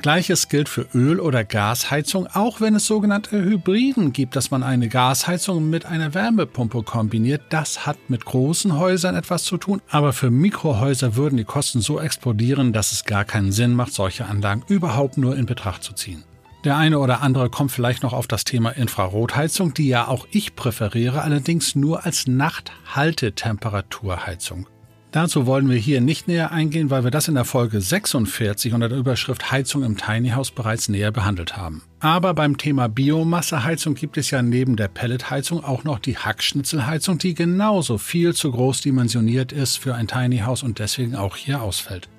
Gleiches 0.05 0.47
gilt 0.49 0.69
für 0.69 0.85
Öl- 0.93 1.19
oder 1.19 1.43
Gasheizung, 1.43 2.27
auch 2.27 2.61
wenn 2.61 2.75
es 2.75 2.85
sogenannte 2.85 3.43
Hybriden 3.43 4.13
gibt, 4.13 4.35
dass 4.35 4.51
man 4.51 4.61
eine 4.61 4.87
Gasheizung 4.87 5.67
mit 5.69 5.87
einer 5.87 6.13
Wärmepumpe 6.13 6.83
kombiniert. 6.83 7.41
Das 7.49 7.87
hat 7.87 7.97
mit 8.07 8.23
großen 8.23 8.77
Häusern 8.77 9.15
etwas 9.15 9.45
zu 9.45 9.57
tun, 9.57 9.81
aber 9.89 10.13
für 10.13 10.29
Mikrohäuser 10.29 11.15
würden 11.15 11.37
die 11.37 11.43
Kosten 11.43 11.81
so 11.81 11.99
explodieren, 11.99 12.71
dass 12.71 12.91
es 12.91 13.05
gar 13.05 13.25
keinen 13.25 13.51
Sinn 13.51 13.73
macht, 13.73 13.93
solche 13.93 14.27
Anlagen 14.27 14.61
überhaupt 14.67 15.17
nur 15.17 15.35
in 15.35 15.47
Betracht 15.47 15.83
zu 15.83 15.93
ziehen. 15.93 16.23
Der 16.65 16.77
eine 16.77 16.99
oder 16.99 17.21
andere 17.21 17.49
kommt 17.49 17.71
vielleicht 17.71 18.03
noch 18.03 18.13
auf 18.13 18.27
das 18.27 18.43
Thema 18.43 18.69
Infrarotheizung, 18.71 19.73
die 19.73 19.87
ja 19.87 20.07
auch 20.07 20.27
ich 20.29 20.55
präferiere, 20.55 21.23
allerdings 21.23 21.75
nur 21.75 22.05
als 22.05 22.27
Nachthaltetemperaturheizung. 22.27 24.67
Dazu 25.15 25.45
wollen 25.45 25.69
wir 25.69 25.77
hier 25.77 26.01
nicht 26.01 26.27
näher 26.27 26.51
eingehen, 26.51 26.89
weil 26.89 27.05
wir 27.05 27.09
das 27.09 27.29
in 27.29 27.35
der 27.35 27.45
Folge 27.45 27.79
46 27.79 28.73
unter 28.73 28.89
der 28.89 28.97
Überschrift 28.97 29.49
Heizung 29.49 29.83
im 29.83 29.95
Tiny 29.95 30.31
House 30.31 30.51
bereits 30.51 30.89
näher 30.89 31.13
behandelt 31.13 31.55
haben. 31.55 31.83
Aber 32.01 32.33
beim 32.33 32.57
Thema 32.57 32.89
Biomasseheizung 32.89 33.95
gibt 33.95 34.17
es 34.17 34.29
ja 34.29 34.41
neben 34.41 34.75
der 34.75 34.89
Pelletheizung 34.89 35.63
auch 35.63 35.85
noch 35.85 35.99
die 35.99 36.17
Hackschnitzelheizung, 36.17 37.17
die 37.17 37.33
genauso 37.33 37.97
viel 37.97 38.33
zu 38.33 38.51
groß 38.51 38.81
dimensioniert 38.81 39.53
ist 39.53 39.77
für 39.77 39.95
ein 39.95 40.09
Tiny 40.09 40.39
House 40.39 40.63
und 40.63 40.79
deswegen 40.79 41.15
auch 41.15 41.37
hier 41.37 41.61
ausfällt. 41.61 42.09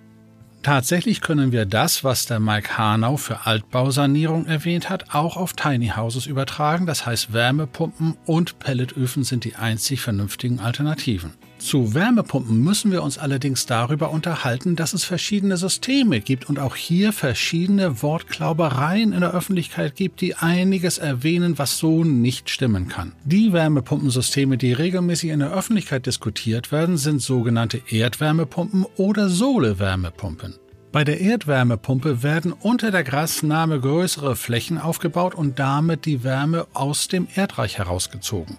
Tatsächlich 0.62 1.20
können 1.20 1.52
wir 1.52 1.66
das, 1.66 2.02
was 2.02 2.24
der 2.24 2.40
Mike 2.40 2.78
Hanau 2.78 3.18
für 3.18 3.44
Altbausanierung 3.44 4.46
erwähnt 4.46 4.88
hat, 4.88 5.14
auch 5.14 5.36
auf 5.36 5.52
Tiny 5.52 5.88
Houses 5.88 6.24
übertragen. 6.24 6.86
Das 6.86 7.04
heißt, 7.04 7.34
Wärmepumpen 7.34 8.16
und 8.24 8.58
Pelletöfen 8.58 9.22
sind 9.22 9.44
die 9.44 9.56
einzig 9.56 10.00
vernünftigen 10.00 10.60
Alternativen. 10.60 11.34
Zu 11.66 11.94
Wärmepumpen 11.94 12.62
müssen 12.62 12.92
wir 12.92 13.02
uns 13.02 13.18
allerdings 13.18 13.66
darüber 13.66 14.12
unterhalten, 14.12 14.76
dass 14.76 14.92
es 14.92 15.02
verschiedene 15.02 15.56
Systeme 15.56 16.20
gibt 16.20 16.48
und 16.48 16.60
auch 16.60 16.76
hier 16.76 17.12
verschiedene 17.12 18.02
Wortklaubereien 18.02 19.12
in 19.12 19.18
der 19.18 19.34
Öffentlichkeit 19.34 19.96
gibt, 19.96 20.20
die 20.20 20.36
einiges 20.36 20.98
erwähnen, 20.98 21.58
was 21.58 21.78
so 21.78 22.04
nicht 22.04 22.50
stimmen 22.50 22.86
kann. 22.86 23.14
Die 23.24 23.52
Wärmepumpensysteme, 23.52 24.58
die 24.58 24.74
regelmäßig 24.74 25.30
in 25.30 25.40
der 25.40 25.52
Öffentlichkeit 25.52 26.06
diskutiert 26.06 26.70
werden, 26.70 26.98
sind 26.98 27.20
sogenannte 27.20 27.82
Erdwärmepumpen 27.88 28.86
oder 28.96 29.28
Sohlewärmepumpen. 29.28 30.54
Bei 30.92 31.02
der 31.02 31.20
Erdwärmepumpe 31.20 32.22
werden 32.22 32.52
unter 32.52 32.92
der 32.92 33.02
Grasnahme 33.02 33.80
größere 33.80 34.36
Flächen 34.36 34.78
aufgebaut 34.78 35.34
und 35.34 35.58
damit 35.58 36.06
die 36.06 36.22
Wärme 36.22 36.68
aus 36.74 37.08
dem 37.08 37.26
Erdreich 37.34 37.78
herausgezogen. 37.78 38.56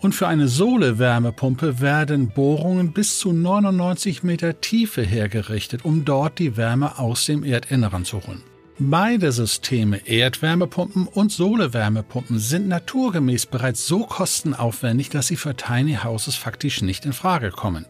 Und 0.00 0.14
für 0.14 0.28
eine 0.28 0.46
Sohle-Wärmepumpe 0.46 1.80
werden 1.80 2.28
Bohrungen 2.28 2.92
bis 2.92 3.18
zu 3.18 3.32
99 3.32 4.22
Meter 4.22 4.60
Tiefe 4.60 5.02
hergerichtet, 5.02 5.84
um 5.84 6.04
dort 6.04 6.38
die 6.38 6.56
Wärme 6.56 6.98
aus 6.98 7.24
dem 7.24 7.44
Erdinneren 7.44 8.04
zu 8.04 8.26
holen. 8.26 8.42
Beide 8.78 9.32
Systeme, 9.32 10.06
Erdwärmepumpen 10.06 11.06
und 11.06 11.32
Sohlewärmepumpen, 11.32 12.38
sind 12.38 12.68
naturgemäß 12.68 13.46
bereits 13.46 13.86
so 13.86 14.00
kostenaufwendig, 14.00 15.08
dass 15.08 15.28
sie 15.28 15.36
für 15.36 15.56
Tiny 15.56 15.94
Houses 16.04 16.36
faktisch 16.36 16.82
nicht 16.82 17.06
in 17.06 17.14
Frage 17.14 17.50
kommen. 17.50 17.86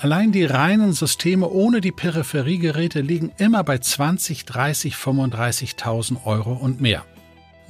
Allein 0.00 0.32
die 0.32 0.46
reinen 0.46 0.94
Systeme 0.94 1.46
ohne 1.50 1.82
die 1.82 1.92
Peripheriegeräte 1.92 3.02
liegen 3.02 3.32
immer 3.36 3.62
bei 3.62 3.76
20, 3.76 4.46
30, 4.46 4.94
35.000 4.94 6.24
Euro 6.24 6.54
und 6.54 6.80
mehr. 6.80 7.04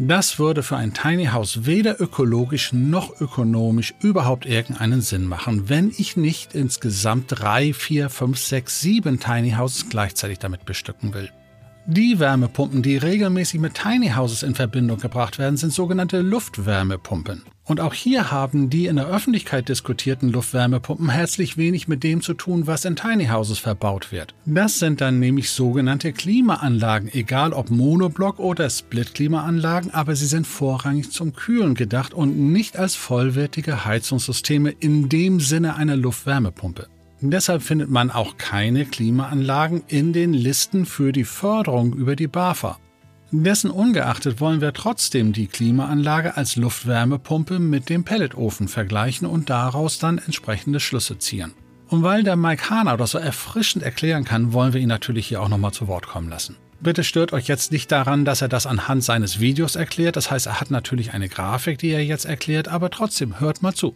Das 0.03 0.39
würde 0.39 0.63
für 0.63 0.79
ein 0.79 0.95
Tiny 0.95 1.27
House 1.27 1.67
weder 1.67 2.01
ökologisch 2.01 2.73
noch 2.73 3.21
ökonomisch 3.21 3.93
überhaupt 4.01 4.47
irgendeinen 4.47 5.03
Sinn 5.03 5.27
machen, 5.27 5.69
wenn 5.69 5.93
ich 5.95 6.17
nicht 6.17 6.55
insgesamt 6.55 7.27
drei, 7.29 7.75
vier, 7.75 8.09
fünf, 8.09 8.39
sechs, 8.39 8.81
sieben 8.81 9.21
Tiny 9.21 9.51
Houses 9.51 9.91
gleichzeitig 9.91 10.39
damit 10.39 10.65
bestücken 10.65 11.13
will. 11.13 11.29
Die 11.85 12.19
Wärmepumpen, 12.19 12.81
die 12.81 12.97
regelmäßig 12.97 13.61
mit 13.61 13.75
Tiny 13.75 14.09
Houses 14.17 14.43
in 14.43 14.55
Verbindung 14.55 14.99
gebracht 14.99 15.39
werden, 15.39 15.59
sind 15.59 15.75
sogenannte 15.75 16.23
Luftwärmepumpen. 16.23 17.43
Und 17.71 17.79
auch 17.79 17.95
hier 17.95 18.33
haben 18.33 18.69
die 18.69 18.87
in 18.87 18.97
der 18.97 19.07
Öffentlichkeit 19.07 19.69
diskutierten 19.69 20.31
Luftwärmepumpen 20.31 21.09
herzlich 21.09 21.57
wenig 21.57 21.87
mit 21.87 22.03
dem 22.03 22.21
zu 22.21 22.35
tun, 22.35 22.67
was 22.67 22.85
in 22.85 22.97
Tiny 22.97 23.27
Houses 23.27 23.61
verbaut 23.61 24.11
wird. 24.11 24.35
Das 24.45 24.81
sind 24.81 25.01
dann 25.01 25.21
nämlich 25.21 25.53
sogenannte 25.53 26.13
Klimaanlagen, 26.13 27.09
egal 27.15 27.53
ob 27.53 27.71
Monoblock 27.71 28.41
oder 28.41 28.69
Split-Klimaanlagen, 28.69 29.95
aber 29.95 30.17
sie 30.17 30.27
sind 30.27 30.49
vorrangig 30.49 31.13
zum 31.13 31.33
Kühlen 31.33 31.77
gedacht 31.77 32.13
und 32.13 32.37
nicht 32.37 32.77
als 32.77 32.97
vollwertige 32.97 33.85
Heizungssysteme 33.85 34.71
in 34.73 35.09
dem 35.09 35.39
Sinne 35.39 35.77
einer 35.77 35.95
Luftwärmepumpe. 35.95 36.89
Deshalb 37.21 37.63
findet 37.63 37.89
man 37.89 38.11
auch 38.11 38.37
keine 38.37 38.85
Klimaanlagen 38.85 39.85
in 39.87 40.13
den 40.13 40.33
Listen 40.33 40.87
für 40.87 41.13
die 41.13 41.23
Förderung 41.23 41.93
über 41.93 42.17
die 42.17 42.27
BAFA. 42.27 42.81
Dessen 43.33 43.71
ungeachtet 43.71 44.41
wollen 44.41 44.61
wir 44.61 44.73
trotzdem 44.73 45.33
die 45.33 45.47
Klimaanlage 45.47 46.37
als 46.37 46.57
Luftwärmepumpe 46.57 47.61
mit 47.61 47.89
dem 47.89 48.03
Pelletofen 48.03 48.67
vergleichen 48.67 49.27
und 49.29 49.51
daraus 49.51 50.01
dann 50.01 50.19
entsprechende 50.19 50.81
Schlüsse 50.81 51.19
ziehen. 51.19 51.53
Und 51.89 52.03
weil 52.03 52.25
der 52.25 52.35
Mike 52.35 52.71
Hahner 52.71 52.97
das 52.97 53.13
so 53.13 53.19
erfrischend 53.19 53.85
erklären 53.85 54.25
kann, 54.25 54.53
wollen 54.53 54.73
wir 54.73 54.81
ihn 54.81 54.89
natürlich 54.89 55.29
hier 55.29 55.43
auch 55.43 55.49
nochmal 55.49 55.73
zu 55.73 55.87
Wort 55.87 56.09
kommen 56.09 56.29
lassen. 56.29 56.57
Bitte 56.81 57.05
stört 57.05 57.33
euch 57.33 57.47
jetzt 57.47 57.71
nicht 57.71 57.93
daran, 57.93 58.25
dass 58.25 58.43
er 58.43 58.49
das 58.49 58.67
anhand 58.67 59.05
seines 59.05 59.39
Videos 59.39 59.77
erklärt. 59.77 60.17
Das 60.17 60.31
heißt, 60.31 60.47
er 60.47 60.61
hat 60.61 60.71
natürlich 60.71 61.13
eine 61.13 61.29
Grafik, 61.29 61.79
die 61.79 61.91
er 61.91 62.05
jetzt 62.05 62.25
erklärt, 62.25 62.69
aber 62.69 62.91
trotzdem 62.91 63.39
hört 63.39 63.63
mal 63.63 63.75
zu. 63.75 63.95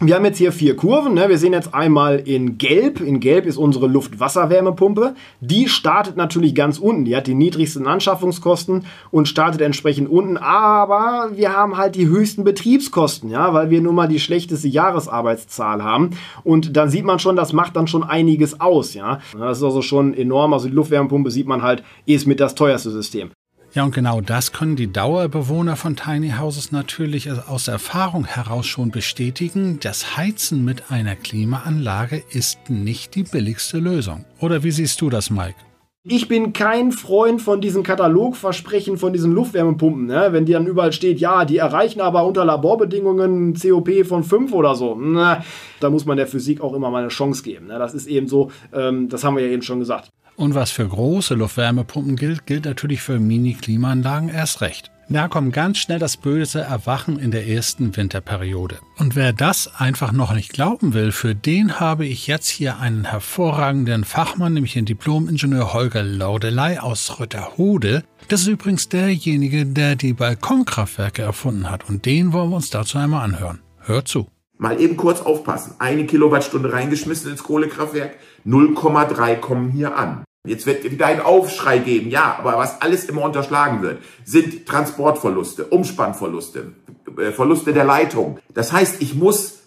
Wir 0.00 0.14
haben 0.14 0.24
jetzt 0.24 0.38
hier 0.38 0.52
vier 0.52 0.76
Kurven. 0.76 1.14
Ne? 1.14 1.28
Wir 1.28 1.38
sehen 1.38 1.52
jetzt 1.52 1.74
einmal 1.74 2.20
in 2.20 2.56
Gelb. 2.56 3.00
In 3.00 3.18
Gelb 3.18 3.46
ist 3.46 3.56
unsere 3.56 3.88
Luft-Wasser-Wärmepumpe. 3.88 5.16
Die 5.40 5.68
startet 5.68 6.16
natürlich 6.16 6.54
ganz 6.54 6.78
unten. 6.78 7.04
Die 7.04 7.16
hat 7.16 7.26
die 7.26 7.34
niedrigsten 7.34 7.88
Anschaffungskosten 7.88 8.84
und 9.10 9.26
startet 9.26 9.60
entsprechend 9.60 10.08
unten. 10.08 10.36
Aber 10.36 11.30
wir 11.34 11.52
haben 11.52 11.76
halt 11.76 11.96
die 11.96 12.06
höchsten 12.06 12.44
Betriebskosten, 12.44 13.28
ja, 13.28 13.52
weil 13.52 13.70
wir 13.70 13.80
nun 13.80 13.96
mal 13.96 14.06
die 14.06 14.20
schlechteste 14.20 14.68
Jahresarbeitszahl 14.68 15.82
haben. 15.82 16.10
Und 16.44 16.76
dann 16.76 16.90
sieht 16.90 17.04
man 17.04 17.18
schon, 17.18 17.34
das 17.34 17.52
macht 17.52 17.74
dann 17.74 17.88
schon 17.88 18.04
einiges 18.04 18.60
aus, 18.60 18.94
ja. 18.94 19.18
Das 19.36 19.58
ist 19.58 19.64
also 19.64 19.82
schon 19.82 20.14
enorm. 20.14 20.52
Also 20.52 20.68
die 20.68 20.74
Luftwärmepumpe 20.74 21.32
sieht 21.32 21.48
man 21.48 21.62
halt, 21.62 21.82
ist 22.06 22.28
mit 22.28 22.38
das 22.38 22.54
teuerste 22.54 22.92
System. 22.92 23.30
Ja, 23.78 23.84
und 23.84 23.94
genau 23.94 24.20
das 24.20 24.50
können 24.50 24.74
die 24.74 24.92
Dauerbewohner 24.92 25.76
von 25.76 25.94
Tiny 25.94 26.32
Houses 26.36 26.72
natürlich 26.72 27.30
aus 27.30 27.68
Erfahrung 27.68 28.24
heraus 28.24 28.66
schon 28.66 28.90
bestätigen. 28.90 29.78
Das 29.80 30.16
Heizen 30.16 30.64
mit 30.64 30.90
einer 30.90 31.14
Klimaanlage 31.14 32.20
ist 32.28 32.58
nicht 32.70 33.14
die 33.14 33.22
billigste 33.22 33.78
Lösung. 33.78 34.24
Oder 34.40 34.64
wie 34.64 34.72
siehst 34.72 35.00
du 35.00 35.10
das, 35.10 35.30
Mike? 35.30 35.54
Ich 36.02 36.26
bin 36.26 36.52
kein 36.52 36.90
Freund 36.90 37.40
von 37.40 37.60
diesen 37.60 37.84
Katalogversprechen 37.84 38.96
von 38.96 39.12
diesen 39.12 39.30
Luftwärmepumpen, 39.30 40.06
ne? 40.06 40.28
wenn 40.30 40.44
die 40.44 40.54
dann 40.54 40.66
überall 40.66 40.92
steht, 40.92 41.20
ja, 41.20 41.44
die 41.44 41.58
erreichen 41.58 42.00
aber 42.00 42.26
unter 42.26 42.44
Laborbedingungen 42.44 43.54
COP 43.54 44.04
von 44.04 44.24
5 44.24 44.54
oder 44.54 44.74
so. 44.74 44.96
Na, 44.98 45.44
da 45.78 45.88
muss 45.88 46.04
man 46.04 46.16
der 46.16 46.26
Physik 46.26 46.62
auch 46.62 46.74
immer 46.74 46.90
mal 46.90 47.02
eine 47.02 47.08
Chance 47.08 47.44
geben. 47.44 47.68
Ne? 47.68 47.78
Das 47.78 47.94
ist 47.94 48.08
eben 48.08 48.26
so, 48.26 48.50
ähm, 48.72 49.08
das 49.08 49.22
haben 49.22 49.36
wir 49.36 49.46
ja 49.46 49.52
eben 49.52 49.62
schon 49.62 49.78
gesagt. 49.78 50.10
Und 50.38 50.54
was 50.54 50.70
für 50.70 50.86
große 50.86 51.34
Luftwärmepumpen 51.34 52.14
gilt, 52.14 52.46
gilt 52.46 52.64
natürlich 52.64 53.02
für 53.02 53.18
Mini-Klimaanlagen 53.18 54.28
erst 54.28 54.60
recht. 54.60 54.92
Da 55.08 55.26
kommt 55.26 55.52
ganz 55.52 55.78
schnell 55.78 55.98
das 55.98 56.16
böse 56.16 56.60
Erwachen 56.60 57.18
in 57.18 57.32
der 57.32 57.48
ersten 57.48 57.96
Winterperiode. 57.96 58.78
Und 58.98 59.16
wer 59.16 59.32
das 59.32 59.74
einfach 59.74 60.12
noch 60.12 60.32
nicht 60.32 60.52
glauben 60.52 60.94
will, 60.94 61.10
für 61.10 61.34
den 61.34 61.80
habe 61.80 62.06
ich 62.06 62.28
jetzt 62.28 62.48
hier 62.48 62.78
einen 62.78 63.06
hervorragenden 63.06 64.04
Fachmann, 64.04 64.52
nämlich 64.52 64.74
den 64.74 64.84
Diplom-Ingenieur 64.84 65.72
Holger 65.72 66.04
Laudelei 66.04 66.80
aus 66.80 67.18
Rütterhude. 67.18 68.04
Das 68.28 68.42
ist 68.42 68.46
übrigens 68.46 68.88
derjenige, 68.88 69.66
der 69.66 69.96
die 69.96 70.12
Balkonkraftwerke 70.12 71.22
erfunden 71.22 71.68
hat. 71.68 71.88
Und 71.88 72.06
den 72.06 72.32
wollen 72.32 72.50
wir 72.50 72.56
uns 72.56 72.70
dazu 72.70 72.98
einmal 72.98 73.24
anhören. 73.24 73.58
Hört 73.80 74.06
zu. 74.06 74.28
Mal 74.58 74.80
eben 74.80 74.96
kurz 74.96 75.20
aufpassen. 75.20 75.74
Eine 75.78 76.04
Kilowattstunde 76.06 76.72
reingeschmissen 76.72 77.30
ins 77.30 77.44
Kohlekraftwerk, 77.44 78.16
0,3 78.44 79.36
kommen 79.36 79.70
hier 79.70 79.96
an. 79.96 80.24
Jetzt 80.46 80.66
wird 80.66 80.84
wieder 80.84 81.06
ein 81.06 81.20
Aufschrei 81.20 81.78
geben, 81.78 82.10
ja, 82.10 82.36
aber 82.38 82.56
was 82.56 82.80
alles 82.80 83.04
immer 83.04 83.22
unterschlagen 83.22 83.82
wird, 83.82 84.02
sind 84.24 84.66
Transportverluste, 84.66 85.66
Umspannverluste, 85.66 86.72
äh, 87.18 87.32
Verluste 87.32 87.72
der 87.72 87.84
Leitung. 87.84 88.38
Das 88.54 88.72
heißt, 88.72 89.02
ich 89.02 89.14
muss 89.14 89.60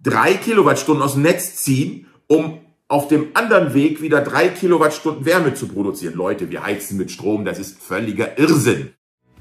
drei 0.00 0.34
Kilowattstunden 0.34 1.02
aus 1.02 1.14
dem 1.14 1.22
Netz 1.22 1.56
ziehen, 1.56 2.06
um 2.26 2.58
auf 2.88 3.08
dem 3.08 3.28
anderen 3.34 3.74
Weg 3.74 4.02
wieder 4.02 4.20
drei 4.20 4.48
Kilowattstunden 4.48 5.24
Wärme 5.24 5.54
zu 5.54 5.68
produzieren. 5.68 6.14
Leute, 6.14 6.50
wir 6.50 6.64
heizen 6.64 6.98
mit 6.98 7.10
Strom, 7.10 7.44
das 7.44 7.58
ist 7.58 7.80
völliger 7.80 8.38
Irrsinn. 8.38 8.90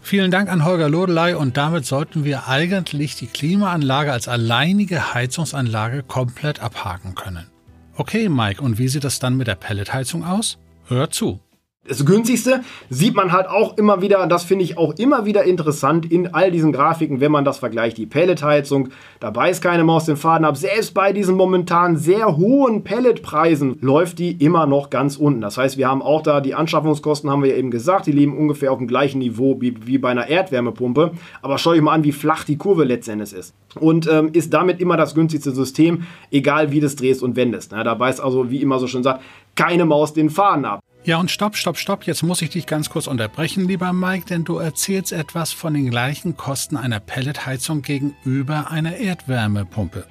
Vielen 0.05 0.31
Dank 0.31 0.49
an 0.49 0.65
Holger 0.65 0.89
Lodelei 0.89 1.37
und 1.37 1.55
damit 1.55 1.85
sollten 1.85 2.25
wir 2.25 2.49
eigentlich 2.49 3.15
die 3.15 3.27
Klimaanlage 3.27 4.11
als 4.11 4.27
alleinige 4.27 5.13
Heizungsanlage 5.13 6.03
komplett 6.03 6.59
abhaken 6.59 7.15
können. 7.15 7.47
Okay, 7.95 8.27
Mike, 8.27 8.61
und 8.61 8.77
wie 8.77 8.89
sieht 8.89 9.05
das 9.05 9.19
dann 9.19 9.37
mit 9.37 9.47
der 9.47 9.55
Pelletheizung 9.55 10.25
aus? 10.25 10.57
Hör 10.87 11.09
zu. 11.09 11.39
Das 11.85 12.05
günstigste 12.05 12.61
sieht 12.89 13.13
man 13.13 13.33
halt 13.33 13.49
auch 13.49 13.77
immer 13.77 14.01
wieder, 14.01 14.25
das 14.27 14.45
finde 14.45 14.63
ich 14.63 14.77
auch 14.77 14.93
immer 14.93 15.25
wieder 15.25 15.43
interessant 15.43 16.09
in 16.09 16.33
all 16.33 16.49
diesen 16.49 16.71
Grafiken, 16.71 17.19
wenn 17.19 17.31
man 17.33 17.43
das 17.43 17.57
vergleicht. 17.57 17.97
Die 17.97 18.05
Pelletheizung, 18.05 18.87
dabei 19.19 19.49
ist 19.49 19.61
keine 19.61 19.83
Maus 19.83 20.05
den 20.05 20.15
Faden 20.15 20.45
ab. 20.45 20.55
Selbst 20.55 20.93
bei 20.93 21.11
diesen 21.11 21.35
momentan 21.35 21.97
sehr 21.97 22.37
hohen 22.37 22.85
Pelletpreisen 22.85 23.79
läuft 23.81 24.19
die 24.19 24.31
immer 24.31 24.65
noch 24.65 24.91
ganz 24.91 25.17
unten. 25.17 25.41
Das 25.41 25.57
heißt, 25.57 25.77
wir 25.77 25.89
haben 25.89 26.01
auch 26.01 26.21
da 26.21 26.39
die 26.39 26.55
Anschaffungskosten, 26.55 27.29
haben 27.29 27.43
wir 27.43 27.49
ja 27.49 27.57
eben 27.57 27.69
gesagt, 27.69 28.07
die 28.07 28.13
liegen 28.13 28.37
ungefähr 28.37 28.71
auf 28.71 28.77
dem 28.77 28.87
gleichen 28.87 29.19
Niveau 29.19 29.59
wie, 29.59 29.75
wie 29.85 29.97
bei 29.97 30.11
einer 30.11 30.29
Erdwärmepumpe. 30.29 31.11
Aber 31.41 31.57
schau 31.57 31.71
euch 31.71 31.81
mal 31.81 31.91
an, 31.91 32.05
wie 32.05 32.13
flach 32.13 32.45
die 32.45 32.57
Kurve 32.57 32.85
letztendlich 32.85 33.33
ist. 33.33 33.55
Und 33.77 34.07
ähm, 34.09 34.29
ist 34.31 34.53
damit 34.53 34.79
immer 34.79 34.95
das 34.95 35.15
günstigste 35.15 35.51
System, 35.51 36.03
egal 36.31 36.71
wie 36.71 36.79
du 36.79 36.85
es 36.85 36.95
drehst 36.95 37.21
und 37.21 37.35
wendest. 37.35 37.73
Ja, 37.73 37.83
dabei 37.83 38.09
ist 38.09 38.21
also, 38.21 38.49
wie 38.49 38.61
immer 38.61 38.79
so 38.79 38.87
schön 38.87 39.03
sagt, 39.03 39.21
keine 39.55 39.83
Maus 39.83 40.13
den 40.13 40.29
Faden 40.29 40.63
ab. 40.63 40.79
Ja, 41.05 41.17
und 41.17 41.29
stopp, 41.29 41.57
stopp, 41.57 41.77
stopp. 41.77 42.05
Jetzt 42.05 42.23
muss 42.23 42.41
ich 42.41 42.51
dich 42.51 42.65
ganz 42.65 42.89
kurz 42.89 43.07
unterbrechen, 43.07 43.67
lieber 43.67 43.91
Mike, 43.91 44.25
denn 44.25 44.45
du 44.45 44.57
erzählst 44.57 45.11
etwas 45.11 45.51
von 45.51 45.73
den 45.73 45.89
gleichen 45.89 46.37
Kosten 46.37 46.77
einer 46.77 47.01
Pelletheizung 47.01 47.81
gegenüber 47.81 48.71
einer 48.71 48.95
Erdwärmepumpe. 48.95 50.07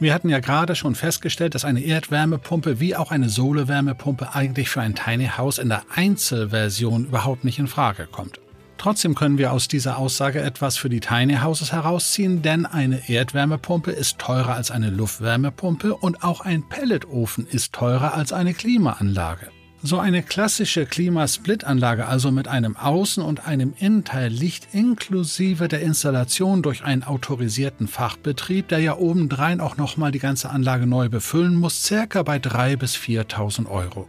Wir 0.00 0.12
hatten 0.12 0.28
ja 0.28 0.40
gerade 0.40 0.74
schon 0.74 0.96
festgestellt, 0.96 1.54
dass 1.54 1.64
eine 1.64 1.80
Erdwärmepumpe 1.80 2.78
wie 2.78 2.94
auch 2.94 3.10
eine 3.10 3.30
Sohlewärmepumpe 3.30 4.34
eigentlich 4.34 4.68
für 4.68 4.82
ein 4.82 4.94
Tiny 4.94 5.30
House 5.38 5.56
in 5.56 5.70
der 5.70 5.82
Einzelversion 5.94 7.06
überhaupt 7.06 7.44
nicht 7.44 7.58
in 7.58 7.66
Frage 7.66 8.06
kommt. 8.06 8.38
Trotzdem 8.76 9.14
können 9.14 9.38
wir 9.38 9.50
aus 9.50 9.66
dieser 9.66 9.96
Aussage 9.96 10.42
etwas 10.42 10.76
für 10.76 10.90
die 10.90 11.00
Tiny 11.00 11.36
Houses 11.36 11.72
herausziehen, 11.72 12.42
denn 12.42 12.66
eine 12.66 13.08
Erdwärmepumpe 13.08 13.92
ist 13.92 14.18
teurer 14.18 14.56
als 14.56 14.70
eine 14.70 14.90
Luftwärmepumpe 14.90 15.94
und 15.94 16.22
auch 16.22 16.42
ein 16.42 16.68
Pelletofen 16.68 17.46
ist 17.46 17.72
teurer 17.72 18.12
als 18.12 18.34
eine 18.34 18.52
Klimaanlage. 18.52 19.53
So 19.86 19.98
eine 19.98 20.22
klassische 20.22 20.86
Klimasplit-Anlage, 20.86 22.06
also 22.06 22.30
mit 22.30 22.48
einem 22.48 22.74
Außen- 22.74 23.20
und 23.20 23.46
einem 23.46 23.74
Innenteil, 23.78 24.30
liegt 24.30 24.72
inklusive 24.72 25.68
der 25.68 25.82
Installation 25.82 26.62
durch 26.62 26.84
einen 26.84 27.02
autorisierten 27.02 27.86
Fachbetrieb, 27.86 28.68
der 28.68 28.78
ja 28.78 28.96
obendrein 28.96 29.60
auch 29.60 29.76
nochmal 29.76 30.10
die 30.10 30.20
ganze 30.20 30.48
Anlage 30.48 30.86
neu 30.86 31.10
befüllen 31.10 31.54
muss, 31.54 31.82
circa 31.82 32.22
bei 32.22 32.38
3.000 32.38 32.76
bis 32.78 32.96
4.000 32.96 33.66
Euro. 33.66 34.08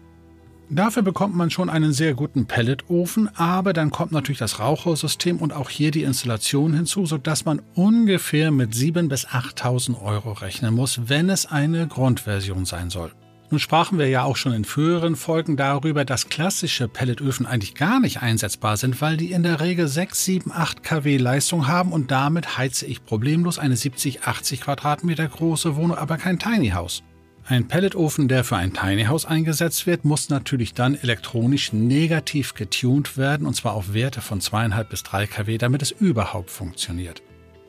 Dafür 0.69 1.03
bekommt 1.03 1.35
man 1.35 1.51
schon 1.51 1.69
einen 1.69 1.91
sehr 1.91 2.13
guten 2.13 2.45
Pelletofen, 2.45 3.29
aber 3.35 3.73
dann 3.73 3.89
kommt 3.89 4.13
natürlich 4.13 4.39
das 4.39 4.61
Rauchersystem 4.61 5.39
und 5.39 5.51
auch 5.51 5.69
hier 5.69 5.91
die 5.91 6.03
Installation 6.03 6.73
hinzu, 6.73 7.05
sodass 7.05 7.43
man 7.43 7.61
ungefähr 7.73 8.49
mit 8.49 8.71
7.000 8.71 9.09
bis 9.09 9.27
8.000 9.27 10.01
Euro 10.01 10.31
rechnen 10.31 10.73
muss, 10.73 11.09
wenn 11.09 11.29
es 11.29 11.45
eine 11.45 11.85
Grundversion 11.89 12.63
sein 12.63 12.89
soll. 12.89 13.11
Nun 13.51 13.59
sprachen 13.59 13.99
wir 13.99 14.07
ja 14.07 14.23
auch 14.23 14.37
schon 14.37 14.53
in 14.53 14.65
früheren 14.65 15.15
Folgen 15.15 15.55
darüber, 15.55 16.03
dass 16.03 16.29
klassische 16.29 16.87
Pelletöfen 16.87 17.45
eigentlich 17.45 17.75
gar 17.75 17.99
nicht 17.99 18.21
einsetzbar 18.21 18.75
sind, 18.75 19.01
weil 19.01 19.17
die 19.17 19.31
in 19.31 19.43
der 19.43 19.61
Regel 19.61 19.87
6, 19.87 20.25
7, 20.25 20.51
8 20.51 20.83
kW 20.83 21.17
Leistung 21.17 21.67
haben 21.67 21.91
und 21.91 22.09
damit 22.09 22.57
heize 22.57 22.87
ich 22.87 23.05
problemlos 23.05 23.59
eine 23.59 23.75
70, 23.75 24.23
80 24.23 24.61
Quadratmeter 24.61 25.27
große 25.27 25.75
Wohnung, 25.75 25.97
aber 25.97 26.17
kein 26.17 26.39
Tiny 26.39 26.69
House. 26.69 27.03
Ein 27.47 27.67
Pelletofen, 27.67 28.27
der 28.27 28.43
für 28.43 28.55
ein 28.55 28.73
Tiny 28.73 29.03
House 29.03 29.25
eingesetzt 29.25 29.85
wird, 29.85 30.03
muss 30.03 30.29
natürlich 30.29 30.73
dann 30.73 30.95
elektronisch 30.95 31.71
negativ 31.73 32.55
getuned 32.55 33.17
werden, 33.17 33.45
und 33.45 33.53
zwar 33.53 33.73
auf 33.73 33.93
Werte 33.93 34.21
von 34.21 34.41
2,5 34.41 34.83
bis 34.85 35.03
3 35.03 35.27
kW, 35.27 35.59
damit 35.59 35.83
es 35.83 35.91
überhaupt 35.91 36.49
funktioniert. 36.49 37.21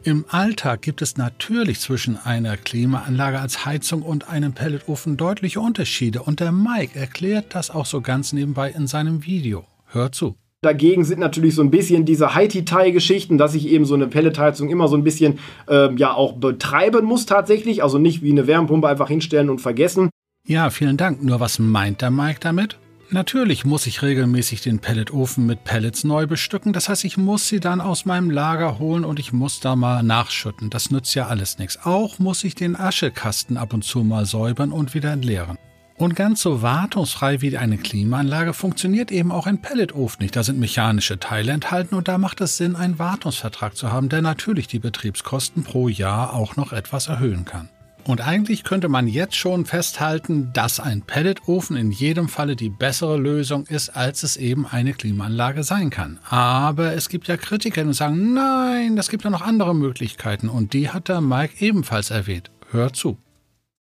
Im 0.07 0.25
Alltag 0.29 0.83
gibt 0.83 1.03
es 1.03 1.17
natürlich 1.17 1.81
zwischen 1.81 2.17
einer 2.17 2.57
Klimaanlage 2.57 3.41
als 3.41 3.67
Heizung 3.67 4.03
und 4.03 4.29
einem 4.29 4.53
Pelletofen 4.53 5.17
deutliche 5.17 5.59
Unterschiede 5.59 6.23
und 6.23 6.39
der 6.39 6.53
Mike 6.53 6.97
erklärt 6.97 7.57
das 7.57 7.73
auch 7.73 7.87
so 7.87 8.01
ganz 8.01 8.33
nebenbei 8.33 8.71
in 8.71 8.87
seinem 8.87 9.27
Video. 9.27 9.65
Hör 9.87 10.13
zu. 10.13 10.37
Dagegen 10.63 11.05
sind 11.05 11.19
natürlich 11.19 11.57
so 11.57 11.63
ein 11.63 11.73
bisschen 11.73 12.05
diese 12.05 12.37
High-Detail-Geschichten, 12.37 13.37
dass 13.37 13.57
ich 13.57 13.67
eben 13.67 13.85
so 13.85 13.97
eine 13.97 14.07
Pelletheizung 14.07 14.69
immer 14.71 14.87
so 14.87 14.97
ein 14.97 15.03
bisschen 15.03 15.41
äh, 15.69 15.93
ja 15.97 16.15
auch 16.15 16.35
betreiben 16.35 17.05
muss 17.05 17.27
tatsächlich. 17.27 17.83
Also 17.83 17.99
nicht 17.99 18.23
wie 18.23 18.31
eine 18.31 18.47
Wärmepumpe 18.47 18.87
einfach 18.87 19.09
hinstellen 19.09 19.51
und 19.51 19.61
vergessen. 19.61 20.11
Ja, 20.47 20.71
vielen 20.71 20.97
Dank. 20.97 21.25
Nur 21.25 21.41
was 21.41 21.59
meint 21.59 22.01
der 22.03 22.13
Mike 22.13 22.39
damit? 22.39 22.79
Natürlich 23.11 23.65
muss 23.65 23.87
ich 23.87 24.03
regelmäßig 24.03 24.63
den 24.63 24.81
Pelletofen 24.81 25.47
mit 25.47 25.63
Pellets 25.63 26.03
neu 26.03 26.27
bestücken. 26.27 26.73
Das 26.73 26.89
heißt, 26.89 27.05
ich 27.05 27.17
muss 27.17 27.49
sie 27.49 27.61
dann 27.61 27.81
aus 27.81 28.05
meinem 28.05 28.31
Lager 28.31 28.81
holen 28.81 29.05
und 29.05 29.21
ich 29.21 29.33
muss 29.33 29.61
da 29.61 29.77
mal 29.77 30.03
nachschütten. 30.03 30.71
Das 30.71 30.91
nützt 30.91 31.15
ja 31.15 31.29
alles 31.29 31.59
nichts. 31.59 31.79
Auch 31.85 32.19
muss 32.19 32.43
ich 32.43 32.57
den 32.57 32.75
Aschekasten 32.75 33.57
ab 33.57 33.73
und 33.73 33.85
zu 33.85 34.03
mal 34.03 34.27
säubern 34.27 34.73
und 34.73 34.93
wieder 34.95 35.13
entleeren. 35.13 35.57
Und 35.99 36.15
ganz 36.15 36.43
so 36.43 36.61
wartungsfrei 36.61 37.41
wie 37.41 37.57
eine 37.57 37.79
Klimaanlage 37.79 38.53
funktioniert 38.53 39.11
eben 39.11 39.33
auch 39.33 39.47
ein 39.47 39.63
Pelletofen 39.63 40.23
nicht. 40.23 40.37
Da 40.37 40.43
sind 40.43 40.59
mechanische 40.59 41.19
Teile 41.19 41.53
enthalten 41.53 41.95
und 41.95 42.09
da 42.09 42.19
macht 42.19 42.41
es 42.43 42.59
Sinn, 42.59 42.77
einen 42.77 42.99
Wartungsvertrag 42.99 43.77
zu 43.77 43.93
haben, 43.93 44.11
der 44.11 44.21
natürlich 44.21 44.67
die 44.67 44.79
Betriebskosten 44.79 45.63
pro 45.63 45.89
Jahr 45.89 46.35
auch 46.35 46.57
noch 46.57 46.73
etwas 46.73 47.07
erhöhen 47.07 47.47
kann. 47.47 47.71
Und 48.07 48.25
eigentlich 48.25 48.63
könnte 48.63 48.89
man 48.89 49.09
jetzt 49.09 49.35
schon 49.35 49.65
festhalten, 49.65 50.51
dass 50.53 50.79
ein 50.79 51.03
Pelletofen 51.03 51.77
in 51.77 51.91
jedem 51.91 52.29
Falle 52.29 52.55
die 52.55 52.69
bessere 52.69 53.17
Lösung 53.17 53.67
ist, 53.67 53.97
als 53.97 54.23
es 54.23 54.37
eben 54.37 54.65
eine 54.65 54.93
Klimaanlage 54.93 55.65
sein 55.65 55.91
kann. 55.91 56.21
Aber 56.31 56.93
es 56.93 57.09
gibt 57.09 57.27
ja 57.27 57.37
Kritiker, 57.37 57.83
die 57.83 57.93
sagen, 57.95 58.33
nein, 58.33 58.97
es 58.97 59.11
gibt 59.11 59.25
ja 59.25 59.31
noch 59.31 59.43
andere 59.43 59.75
Möglichkeiten. 59.75 60.49
Und 60.49 60.73
die 60.73 60.91
hat 60.91 61.09
der 61.09 61.21
Mike 61.21 61.55
ebenfalls 61.59 62.13
erwähnt. 62.13 62.53
Hört 62.71 62.95
zu. 62.95 63.17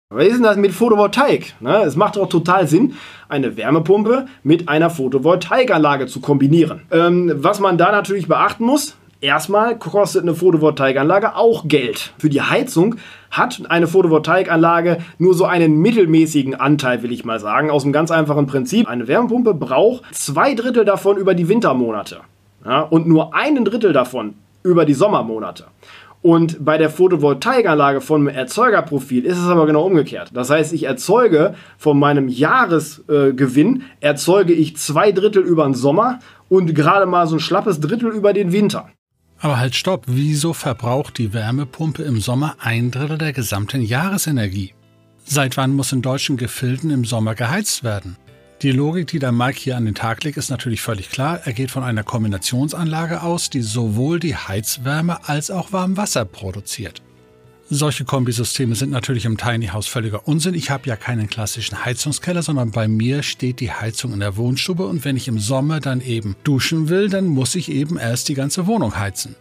Was 0.09 0.27
ist 0.27 0.35
denn 0.35 0.43
das 0.43 0.55
mit 0.55 0.71
Photovoltaik? 0.71 1.55
Ne, 1.59 1.83
es 1.83 1.97
macht 1.97 2.15
doch 2.15 2.29
total 2.29 2.65
Sinn, 2.67 2.93
eine 3.27 3.57
Wärmepumpe 3.57 4.27
mit 4.43 4.69
einer 4.69 4.89
Photovoltaikanlage 4.89 6.05
zu 6.05 6.21
kombinieren. 6.21 6.83
Ähm, 6.91 7.29
was 7.35 7.59
man 7.59 7.77
da 7.77 7.91
natürlich 7.91 8.27
beachten 8.29 8.63
muss, 8.63 8.95
Erstmal 9.23 9.79
kostet 9.79 10.23
eine 10.23 10.35
Photovoltaikanlage 10.35 11.37
auch 11.37 11.65
Geld. 11.69 12.11
Für 12.17 12.27
die 12.27 12.41
Heizung 12.41 12.95
hat 13.33 13.61
eine 13.69 13.87
Photovoltaikanlage 13.87 14.99
nur 15.17 15.33
so 15.33 15.45
einen 15.45 15.79
mittelmäßigen 15.79 16.55
Anteil, 16.55 17.03
will 17.03 17.11
ich 17.11 17.25
mal 17.25 17.39
sagen, 17.39 17.69
aus 17.69 17.83
einem 17.83 17.91
ganz 17.91 18.11
einfachen 18.11 18.45
Prinzip. 18.45 18.87
Eine 18.87 19.07
Wärmepumpe 19.07 19.53
braucht 19.53 20.03
zwei 20.15 20.53
Drittel 20.53 20.85
davon 20.85 21.17
über 21.17 21.33
die 21.33 21.49
Wintermonate 21.49 22.21
ja, 22.65 22.81
und 22.81 23.07
nur 23.07 23.33
einen 23.33 23.65
Drittel 23.65 23.91
davon 23.91 24.35
über 24.63 24.85
die 24.85 24.93
Sommermonate. 24.93 25.65
Und 26.21 26.63
bei 26.63 26.77
der 26.77 26.89
Photovoltaikanlage 26.89 27.99
vom 27.99 28.29
Erzeugerprofil 28.29 29.25
ist 29.25 29.39
es 29.39 29.47
aber 29.47 29.65
genau 29.65 29.85
umgekehrt. 29.85 30.31
Das 30.33 30.49
heißt, 30.49 30.71
ich 30.71 30.83
erzeuge 30.83 31.55
von 31.77 31.99
meinem 31.99 32.29
Jahresgewinn, 32.29 33.81
äh, 33.99 34.07
erzeuge 34.07 34.53
ich 34.53 34.77
zwei 34.77 35.11
Drittel 35.11 35.43
über 35.43 35.65
den 35.65 35.73
Sommer 35.73 36.19
und 36.47 36.73
gerade 36.73 37.07
mal 37.07 37.27
so 37.27 37.35
ein 37.35 37.41
schlappes 37.41 37.81
Drittel 37.81 38.09
über 38.09 38.31
den 38.31 38.53
Winter. 38.53 38.87
Aber 39.43 39.59
halt 39.59 39.75
stopp, 39.75 40.05
wieso 40.07 40.53
verbraucht 40.53 41.17
die 41.17 41.33
Wärmepumpe 41.33 42.01
im 42.03 42.21
Sommer 42.21 42.55
ein 42.61 42.91
Drittel 42.91 43.17
der 43.17 43.33
gesamten 43.33 43.81
Jahresenergie? 43.81 44.73
Seit 45.25 45.57
wann 45.57 45.75
muss 45.75 45.91
in 45.91 46.01
deutschen 46.01 46.37
Gefilden 46.37 46.89
im 46.91 47.03
Sommer 47.03 47.35
geheizt 47.35 47.83
werden? 47.83 48.15
Die 48.61 48.71
Logik, 48.71 49.07
die 49.07 49.19
der 49.19 49.33
Mike 49.33 49.59
hier 49.59 49.75
an 49.75 49.83
den 49.83 49.95
Tag 49.95 50.23
legt, 50.23 50.37
ist 50.37 50.49
natürlich 50.49 50.81
völlig 50.81 51.09
klar. 51.09 51.41
Er 51.43 51.51
geht 51.51 51.71
von 51.71 51.83
einer 51.83 52.03
Kombinationsanlage 52.03 53.21
aus, 53.21 53.49
die 53.49 53.63
sowohl 53.63 54.21
die 54.21 54.37
Heizwärme 54.37 55.27
als 55.27 55.51
auch 55.51 55.73
Warmwasser 55.73 56.23
produziert. 56.23 57.01
Solche 57.75 58.05
Kombisysteme 58.05 58.75
sind 58.75 58.91
natürlich 58.91 59.25
im 59.25 59.35
Tiny 59.35 59.65
House 59.65 59.87
völliger 59.87 60.27
Unsinn. 60.27 60.53
Ich 60.53 60.69
habe 60.69 60.87
ja 60.87 60.95
keinen 60.95 61.27
klassischen 61.27 61.83
Heizungskeller, 61.83 62.43
sondern 62.43 62.69
bei 62.69 62.87
mir 62.87 63.23
steht 63.23 63.59
die 63.61 63.71
Heizung 63.71 64.13
in 64.13 64.19
der 64.19 64.37
Wohnstube 64.37 64.85
und 64.85 65.03
wenn 65.03 65.17
ich 65.17 65.27
im 65.27 65.39
Sommer 65.39 65.79
dann 65.79 65.99
eben 65.99 66.35
duschen 66.43 66.87
will, 66.87 67.09
dann 67.09 67.25
muss 67.25 67.55
ich 67.55 67.71
eben 67.71 67.97
erst 67.97 68.29
die 68.29 68.35
ganze 68.35 68.67
Wohnung 68.67 68.95
heizen. 68.95 69.35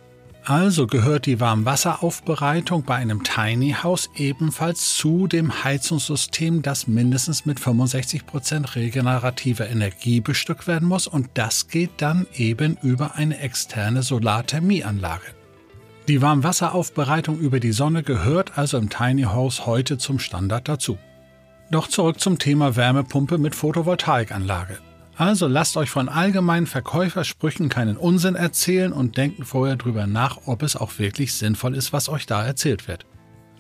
Also 0.47 0.87
gehört 0.87 1.27
die 1.27 1.41
Warmwasseraufbereitung 1.41 2.85
bei 2.85 2.95
einem 2.95 3.23
Tiny 3.23 3.77
House 3.83 4.09
ebenfalls 4.17 4.97
zu 4.97 5.27
dem 5.27 5.63
Heizungssystem, 5.63 6.63
das 6.63 6.87
mindestens 6.87 7.45
mit 7.45 7.61
65% 7.61 8.77
regenerativer 8.77 9.69
Energie 9.69 10.23
bestückt 10.23 10.67
werden 10.67 10.89
muss 10.89 11.07
und 11.07 11.29
das 11.35 11.69
geht 11.69 11.91
dann 11.99 12.27
eben 12.35 12.79
über 12.83 13.15
eine 13.17 13.39
externe 13.41 14.03
Solarthermieanlage. 14.03 15.42
Die 16.09 16.21
Warmwasseraufbereitung 16.21 17.39
über 17.39 17.61
die 17.61 17.71
Sonne 17.71 18.03
gehört 18.03 18.59
also 18.59 18.77
im 18.77 18.91
Tiny 18.91 19.23
House 19.23 19.67
heute 19.67 19.99
zum 19.99 20.19
Standard 20.19 20.69
dazu. 20.69 20.99
Doch 21.71 21.87
zurück 21.87 22.19
zum 22.19 22.41
Thema 22.41 22.75
Wärmepumpe 22.75 23.39
mit 23.39 23.55
Photovoltaikanlage. 23.55 24.79
Also 25.17 25.47
lasst 25.47 25.77
euch 25.77 25.91
von 25.91 26.09
allgemeinen 26.09 26.67
Verkäufersprüchen 26.67 27.69
keinen 27.69 27.97
Unsinn 27.97 28.35
erzählen 28.35 28.93
und 28.93 29.17
denkt 29.17 29.47
vorher 29.47 29.77
drüber 29.77 30.09
nach, 30.09 30.41
ob 30.47 30.63
es 30.65 30.75
auch 30.75 30.99
wirklich 30.99 31.35
sinnvoll 31.35 31.77
ist, 31.77 31.93
was 31.93 32.09
euch 32.09 32.27
da 32.27 32.45
erzählt 32.45 32.89
wird. 32.89 33.07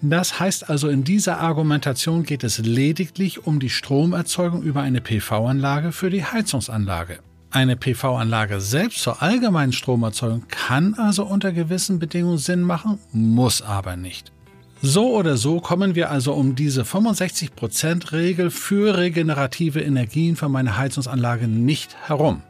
Das 0.00 0.40
heißt 0.40 0.68
also, 0.68 0.88
in 0.88 1.04
dieser 1.04 1.38
Argumentation 1.38 2.24
geht 2.24 2.42
es 2.42 2.58
lediglich 2.58 3.46
um 3.46 3.60
die 3.60 3.70
Stromerzeugung 3.70 4.62
über 4.62 4.82
eine 4.82 5.00
PV-Anlage 5.00 5.92
für 5.92 6.10
die 6.10 6.24
Heizungsanlage. 6.24 7.20
Eine 7.52 7.76
PV-Anlage 7.76 8.62
selbst 8.62 9.02
zur 9.02 9.20
allgemeinen 9.20 9.74
Stromerzeugung 9.74 10.44
kann 10.48 10.94
also 10.94 11.26
unter 11.26 11.52
gewissen 11.52 11.98
Bedingungen 11.98 12.38
Sinn 12.38 12.62
machen, 12.62 12.98
muss 13.12 13.60
aber 13.60 13.94
nicht. 13.94 14.32
So 14.80 15.14
oder 15.14 15.36
so 15.36 15.60
kommen 15.60 15.94
wir 15.94 16.10
also 16.10 16.32
um 16.32 16.54
diese 16.54 16.82
65%-Regel 16.82 18.50
für 18.50 18.96
regenerative 18.96 19.82
Energien 19.82 20.34
für 20.34 20.48
meine 20.48 20.78
Heizungsanlage 20.78 21.46
nicht 21.46 21.94
herum. 22.08 22.42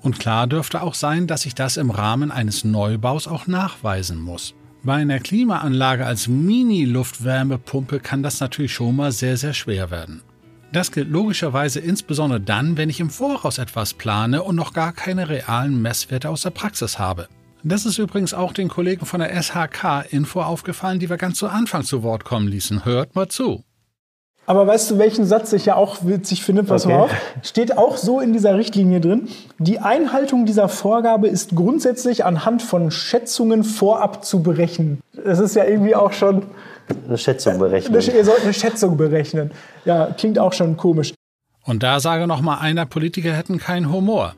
Und 0.00 0.18
klar 0.18 0.46
dürfte 0.46 0.80
auch 0.80 0.94
sein, 0.94 1.26
dass 1.26 1.44
ich 1.44 1.54
das 1.54 1.76
im 1.76 1.90
Rahmen 1.90 2.30
eines 2.30 2.64
Neubaus 2.64 3.28
auch 3.28 3.46
nachweisen 3.46 4.18
muss. 4.18 4.54
Bei 4.82 4.94
einer 4.94 5.20
Klimaanlage 5.20 6.06
als 6.06 6.28
Mini-Luftwärmepumpe 6.28 8.00
kann 8.00 8.22
das 8.22 8.40
natürlich 8.40 8.72
schon 8.72 8.96
mal 8.96 9.12
sehr, 9.12 9.36
sehr 9.36 9.52
schwer 9.52 9.90
werden. 9.90 10.22
Das 10.72 10.92
gilt 10.92 11.08
logischerweise 11.08 11.80
insbesondere 11.80 12.40
dann, 12.40 12.76
wenn 12.76 12.90
ich 12.90 13.00
im 13.00 13.10
Voraus 13.10 13.58
etwas 13.58 13.94
plane 13.94 14.42
und 14.42 14.56
noch 14.56 14.72
gar 14.72 14.92
keine 14.92 15.28
realen 15.28 15.80
Messwerte 15.80 16.28
aus 16.28 16.42
der 16.42 16.50
Praxis 16.50 16.98
habe. 16.98 17.28
Das 17.62 17.86
ist 17.86 17.98
übrigens 17.98 18.34
auch 18.34 18.52
den 18.52 18.68
Kollegen 18.68 19.06
von 19.06 19.20
der 19.20 19.42
SHK 19.42 20.04
Info 20.10 20.42
aufgefallen, 20.42 20.98
die 20.98 21.10
wir 21.10 21.16
ganz 21.16 21.38
zu 21.38 21.48
Anfang 21.48 21.82
zu 21.82 22.02
Wort 22.02 22.24
kommen 22.24 22.48
ließen. 22.48 22.84
Hört 22.84 23.14
mal 23.14 23.28
zu. 23.28 23.64
Aber 24.46 24.66
weißt 24.68 24.92
du, 24.92 24.98
welchen 24.98 25.26
Satz 25.26 25.52
ich 25.52 25.66
ja 25.66 25.74
auch 25.74 26.04
witzig 26.04 26.44
finde? 26.44 26.62
Pass 26.62 26.84
okay. 26.84 26.94
mal 26.94 27.00
auf. 27.02 27.10
Steht 27.42 27.76
auch 27.76 27.96
so 27.96 28.20
in 28.20 28.32
dieser 28.32 28.56
Richtlinie 28.56 29.00
drin. 29.00 29.28
Die 29.58 29.80
Einhaltung 29.80 30.46
dieser 30.46 30.68
Vorgabe 30.68 31.26
ist 31.26 31.56
grundsätzlich 31.56 32.24
anhand 32.24 32.62
von 32.62 32.92
Schätzungen 32.92 33.64
vorab 33.64 34.24
zu 34.24 34.42
berechnen. 34.42 35.00
Das 35.24 35.40
ist 35.40 35.56
ja 35.56 35.64
irgendwie 35.64 35.96
auch 35.96 36.12
schon 36.12 36.44
eine 37.06 37.18
Schätzung 37.18 37.58
berechnen. 37.58 37.94
Ihr 37.94 38.24
sollt 38.24 38.42
eine 38.42 38.54
Schätzung 38.54 38.96
berechnen. 38.96 39.50
Ja, 39.84 40.06
klingt 40.06 40.38
auch 40.38 40.52
schon 40.52 40.76
komisch. 40.76 41.12
Und 41.64 41.82
da 41.82 42.00
sage 42.00 42.26
noch 42.26 42.40
mal 42.40 42.58
einer, 42.58 42.86
Politiker 42.86 43.32
hätten 43.32 43.58
keinen 43.58 43.92
Humor. 43.92 44.34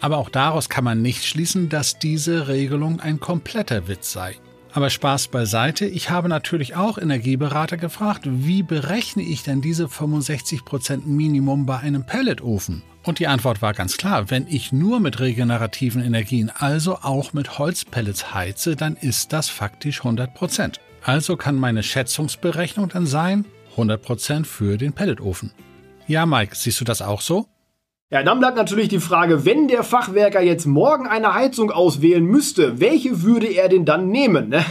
Aber 0.00 0.18
auch 0.18 0.30
daraus 0.30 0.68
kann 0.68 0.82
man 0.82 1.00
nicht 1.00 1.24
schließen, 1.24 1.68
dass 1.68 1.98
diese 1.98 2.48
Regelung 2.48 2.98
ein 2.98 3.20
kompletter 3.20 3.86
Witz 3.86 4.12
sei. 4.12 4.34
Aber 4.74 4.90
Spaß 4.90 5.28
beiseite, 5.28 5.84
ich 5.84 6.10
habe 6.10 6.28
natürlich 6.28 6.74
auch 6.76 6.98
Energieberater 6.98 7.76
gefragt, 7.76 8.22
wie 8.24 8.62
berechne 8.62 9.22
ich 9.22 9.42
denn 9.42 9.60
diese 9.60 9.84
65% 9.84 11.02
Minimum 11.04 11.66
bei 11.66 11.78
einem 11.78 12.04
Pelletofen? 12.04 12.82
Und 13.04 13.18
die 13.18 13.26
Antwort 13.26 13.62
war 13.62 13.74
ganz 13.74 13.96
klar, 13.96 14.30
wenn 14.30 14.46
ich 14.48 14.72
nur 14.72 14.98
mit 14.98 15.20
regenerativen 15.20 16.02
Energien, 16.02 16.50
also 16.50 16.98
auch 17.02 17.32
mit 17.32 17.58
Holzpellets 17.58 18.32
heize, 18.32 18.74
dann 18.74 18.96
ist 18.96 19.32
das 19.32 19.48
faktisch 19.48 20.00
100%. 20.00 20.78
Also 21.04 21.36
kann 21.36 21.56
meine 21.56 21.82
Schätzungsberechnung 21.82 22.88
dann 22.88 23.06
sein 23.06 23.44
100% 23.76 24.44
für 24.44 24.76
den 24.76 24.92
Pelletofen. 24.92 25.52
Ja, 26.06 26.26
Mike, 26.26 26.54
siehst 26.54 26.80
du 26.80 26.84
das 26.84 27.02
auch 27.02 27.20
so? 27.20 27.46
Ja, 28.12 28.22
dann 28.22 28.40
bleibt 28.40 28.58
natürlich 28.58 28.88
die 28.88 29.00
Frage, 29.00 29.46
wenn 29.46 29.68
der 29.68 29.82
Fachwerker 29.82 30.42
jetzt 30.42 30.66
morgen 30.66 31.06
eine 31.06 31.32
Heizung 31.32 31.70
auswählen 31.70 32.22
müsste, 32.22 32.78
welche 32.78 33.22
würde 33.22 33.46
er 33.46 33.70
denn 33.70 33.86
dann 33.86 34.10
nehmen? 34.10 34.50
Ne? 34.50 34.62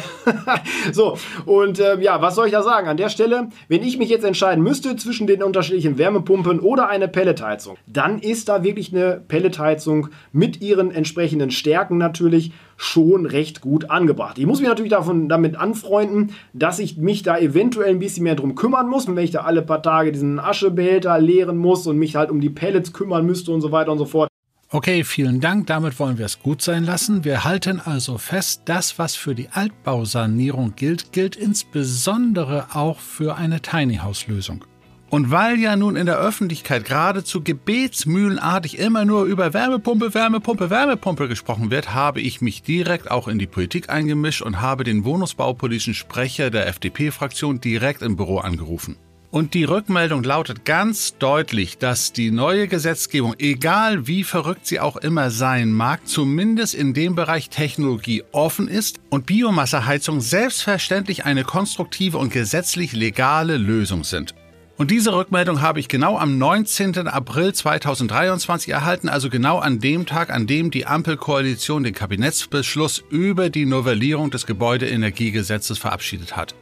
so, 0.92 1.18
und 1.48 1.80
äh, 1.80 2.00
ja, 2.02 2.22
was 2.22 2.36
soll 2.36 2.46
ich 2.46 2.52
da 2.52 2.62
sagen? 2.62 2.88
An 2.88 2.98
der 2.98 3.10
Stelle, 3.10 3.50
wenn 3.68 3.82
ich 3.82 3.98
mich 3.98 4.10
jetzt 4.10 4.26
entscheiden 4.26 4.64
müsste 4.64 4.96
zwischen 4.96 5.26
den 5.26 5.42
unterschiedlichen 5.42 5.98
Wärmepumpen 5.98 6.60
oder 6.60 6.88
eine 6.88 7.08
Pelletheizung, 7.08 7.78
dann 7.88 8.20
ist 8.20 8.48
da 8.48 8.64
wirklich 8.64 8.94
eine 8.94 9.20
Pelletheizung 9.28 10.10
mit 10.32 10.62
ihren 10.62 10.92
entsprechenden 10.92 11.50
Stärken 11.50 11.98
natürlich 11.98 12.52
schon 12.82 13.28
recht 13.28 13.62
gut 13.62 13.92
angebracht. 13.92 14.40
Ich 14.40 14.48
muss 14.48 14.60
mich 14.60 14.68
natürlich 14.68 14.92
davon, 14.92 15.30
damit 15.30 15.56
anfreunden, 15.56 16.34
dass 16.54 16.80
ich 16.80 16.98
mich 16.98 17.22
da 17.22 17.38
eventuell 17.38 17.92
ein 17.92 18.00
bisschen 18.00 18.24
mehr 18.24 18.34
drum 18.34 18.56
kümmern 18.56 18.90
muss, 18.90 19.08
wenn 19.08 19.18
ich 19.20 19.30
da 19.30 19.42
alle 19.42 19.62
paar 19.62 19.84
Tage 19.84 20.12
diesen 20.12 20.40
Aschebehälter 20.40 21.20
leeren 21.20 21.58
muss 21.58 21.86
und 21.86 22.00
mich 22.00 22.16
halt 22.16 22.32
um 22.32 22.42
die 22.42 22.50
Pellets 22.50 22.92
kümmern 22.92 23.24
müsste 23.24 23.52
und 23.52 23.62
so 23.62 23.72
weiter 23.72 23.92
und 23.92 24.00
so 24.00 24.06
fort. 24.06 24.30
Okay, 24.72 25.04
vielen 25.04 25.42
Dank. 25.42 25.68
Damit 25.68 26.00
wollen 26.00 26.18
wir 26.18 26.26
es 26.26 26.40
gut 26.40 26.64
sein 26.64 26.84
lassen. 26.84 27.24
Wir 27.24 27.44
halten 27.44 27.80
also 27.80 28.18
fest, 28.18 28.64
das, 28.66 28.98
was 28.98 29.16
für 29.16 29.36
die 29.36 29.50
Altbausanierung 29.50 30.74
gilt, 30.76 31.12
gilt 31.12 31.36
insbesondere 31.36 32.68
auch 32.74 32.98
für 32.98 33.36
eine 33.36 33.62
Tiny 33.62 33.98
House 33.98 34.26
Lösung. 34.26 34.66
Und 35.12 35.30
weil 35.30 35.60
ja 35.60 35.76
nun 35.76 35.98
in 35.98 36.06
der 36.06 36.20
Öffentlichkeit 36.20 36.86
geradezu 36.86 37.44
gebetsmühlenartig 37.44 38.80
immer 38.80 39.04
nur 39.04 39.26
über 39.26 39.54
Wärmepumpe, 39.54 40.14
Wärmepumpe, 40.14 40.70
Wärmepumpe 40.70 41.28
gesprochen 41.28 41.70
wird, 41.70 41.94
habe 41.94 42.22
ich 42.22 42.40
mich 42.40 42.64
direkt 42.64 43.12
auch 43.12 43.28
in 43.28 43.38
die 43.38 43.46
Politik 43.46 43.90
eingemischt 43.90 44.42
und 44.42 44.62
habe 44.62 44.86
den 44.86 45.04
wohnungsbaupolitischen 45.04 45.96
Sprecher 45.96 46.50
der 46.50 46.66
FDP-Fraktion 46.68 47.60
direkt 47.60 48.04
im 48.04 48.16
Büro 48.16 48.38
angerufen. 48.38 48.96
Und 49.32 49.54
die 49.54 49.66
Rückmeldung 49.66 50.24
lautet 50.24 50.64
ganz 50.64 51.18
deutlich, 51.18 51.78
dass 51.78 52.14
die 52.14 52.32
neue 52.32 52.70
Gesetzgebung, 52.70 53.36
egal 53.38 54.08
wie 54.08 54.24
verrückt 54.24 54.66
sie 54.66 54.80
auch 54.80 54.96
immer 54.96 55.30
sein 55.30 55.74
mag, 55.74 56.08
zumindest 56.08 56.74
in 56.74 56.94
dem 56.94 57.16
Bereich 57.16 57.50
Technologie 57.50 58.24
offen 58.32 58.70
ist 58.70 59.02
und 59.10 59.26
Biomasseheizung 59.26 60.22
selbstverständlich 60.22 61.26
eine 61.26 61.44
konstruktive 61.44 62.18
und 62.18 62.32
gesetzlich 62.32 62.94
legale 62.94 63.58
Lösung 63.58 64.06
sind. 64.06 64.36
Und 64.82 64.90
diese 64.90 65.14
Rückmeldung 65.14 65.62
habe 65.62 65.80
ich 65.80 65.90
genau 65.90 66.18
am 66.18 66.40
19. 66.40 67.08
April 67.08 67.54
2023 67.54 68.74
erhalten, 68.74 69.10
also 69.10 69.30
genau 69.30 69.60
an 69.60 69.80
dem 69.80 70.08
Tag, 70.08 70.32
an 70.32 70.48
dem 70.48 70.72
die 70.72 70.88
Ampelkoalition 70.88 71.84
den 71.84 71.94
Kabinettsbeschluss 71.94 73.04
über 73.12 73.52
die 73.52 73.68
Novellierung 73.68 74.32
des 74.32 74.48
Gebäudeenergiegesetzes 74.48 75.78
verabschiedet 75.78 76.36
hat. 76.36 76.56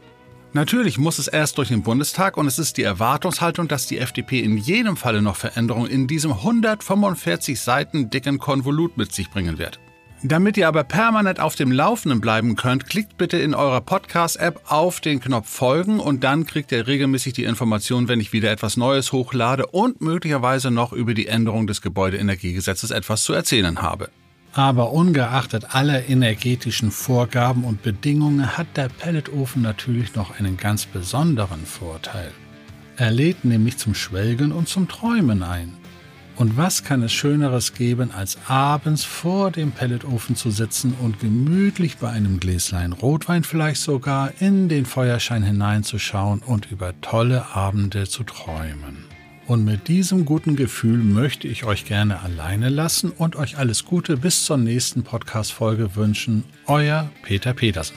Natürlich 0.52 0.98
muss 0.98 1.18
es 1.18 1.28
erst 1.28 1.56
durch 1.56 1.68
den 1.68 1.82
Bundestag 1.82 2.36
und 2.36 2.46
es 2.46 2.58
ist 2.58 2.76
die 2.76 2.82
Erwartungshaltung, 2.82 3.68
dass 3.68 3.86
die 3.86 3.96
FDP 3.96 4.40
in 4.40 4.58
jedem 4.58 4.98
Falle 4.98 5.22
noch 5.22 5.36
Veränderungen 5.36 5.90
in 5.90 6.06
diesem 6.06 6.34
145 6.34 7.58
Seiten 7.58 8.10
dicken 8.10 8.38
Konvolut 8.38 8.98
mit 8.98 9.14
sich 9.14 9.30
bringen 9.30 9.56
wird. 9.56 9.80
Damit 10.22 10.58
ihr 10.58 10.68
aber 10.68 10.84
permanent 10.84 11.40
auf 11.40 11.54
dem 11.54 11.72
Laufenden 11.72 12.20
bleiben 12.20 12.54
könnt, 12.54 12.86
klickt 12.86 13.16
bitte 13.16 13.38
in 13.38 13.54
eurer 13.54 13.80
Podcast-App 13.80 14.60
auf 14.66 15.00
den 15.00 15.18
Knopf 15.18 15.48
Folgen 15.48 15.98
und 15.98 16.24
dann 16.24 16.44
kriegt 16.44 16.72
ihr 16.72 16.86
regelmäßig 16.86 17.32
die 17.32 17.44
Information, 17.44 18.06
wenn 18.06 18.20
ich 18.20 18.34
wieder 18.34 18.50
etwas 18.50 18.76
Neues 18.76 19.12
hochlade 19.12 19.66
und 19.68 20.02
möglicherweise 20.02 20.70
noch 20.70 20.92
über 20.92 21.14
die 21.14 21.26
Änderung 21.26 21.66
des 21.66 21.80
Gebäudeenergiegesetzes 21.80 22.90
etwas 22.90 23.22
zu 23.22 23.32
erzählen 23.32 23.80
habe. 23.80 24.10
Aber 24.52 24.92
ungeachtet 24.92 25.74
aller 25.74 26.06
energetischen 26.06 26.90
Vorgaben 26.90 27.64
und 27.64 27.82
Bedingungen 27.82 28.58
hat 28.58 28.76
der 28.76 28.90
Pelletofen 28.90 29.62
natürlich 29.62 30.14
noch 30.16 30.38
einen 30.38 30.58
ganz 30.58 30.84
besonderen 30.84 31.64
Vorteil. 31.64 32.30
Er 32.98 33.10
lädt 33.10 33.46
nämlich 33.46 33.78
zum 33.78 33.94
Schwelgen 33.94 34.52
und 34.52 34.68
zum 34.68 34.86
Träumen 34.86 35.42
ein. 35.42 35.79
Und 36.40 36.56
was 36.56 36.84
kann 36.84 37.02
es 37.02 37.12
Schöneres 37.12 37.74
geben, 37.74 38.12
als 38.12 38.38
abends 38.48 39.04
vor 39.04 39.50
dem 39.50 39.72
Pelletofen 39.72 40.36
zu 40.36 40.50
sitzen 40.50 40.94
und 41.02 41.20
gemütlich 41.20 41.98
bei 41.98 42.08
einem 42.08 42.40
Gläslein 42.40 42.94
Rotwein 42.94 43.44
vielleicht 43.44 43.82
sogar 43.82 44.32
in 44.40 44.70
den 44.70 44.86
Feuerschein 44.86 45.42
hineinzuschauen 45.42 46.40
und 46.40 46.70
über 46.70 46.98
tolle 47.02 47.54
Abende 47.54 48.08
zu 48.08 48.24
träumen. 48.24 49.04
Und 49.48 49.66
mit 49.66 49.88
diesem 49.88 50.24
guten 50.24 50.56
Gefühl 50.56 50.96
möchte 50.96 51.46
ich 51.46 51.64
euch 51.64 51.84
gerne 51.84 52.22
alleine 52.22 52.70
lassen 52.70 53.10
und 53.10 53.36
euch 53.36 53.58
alles 53.58 53.84
Gute 53.84 54.16
bis 54.16 54.46
zur 54.46 54.56
nächsten 54.56 55.02
Podcast-Folge 55.02 55.94
wünschen. 55.94 56.44
Euer 56.64 57.10
Peter 57.22 57.52
Petersen. 57.52 57.96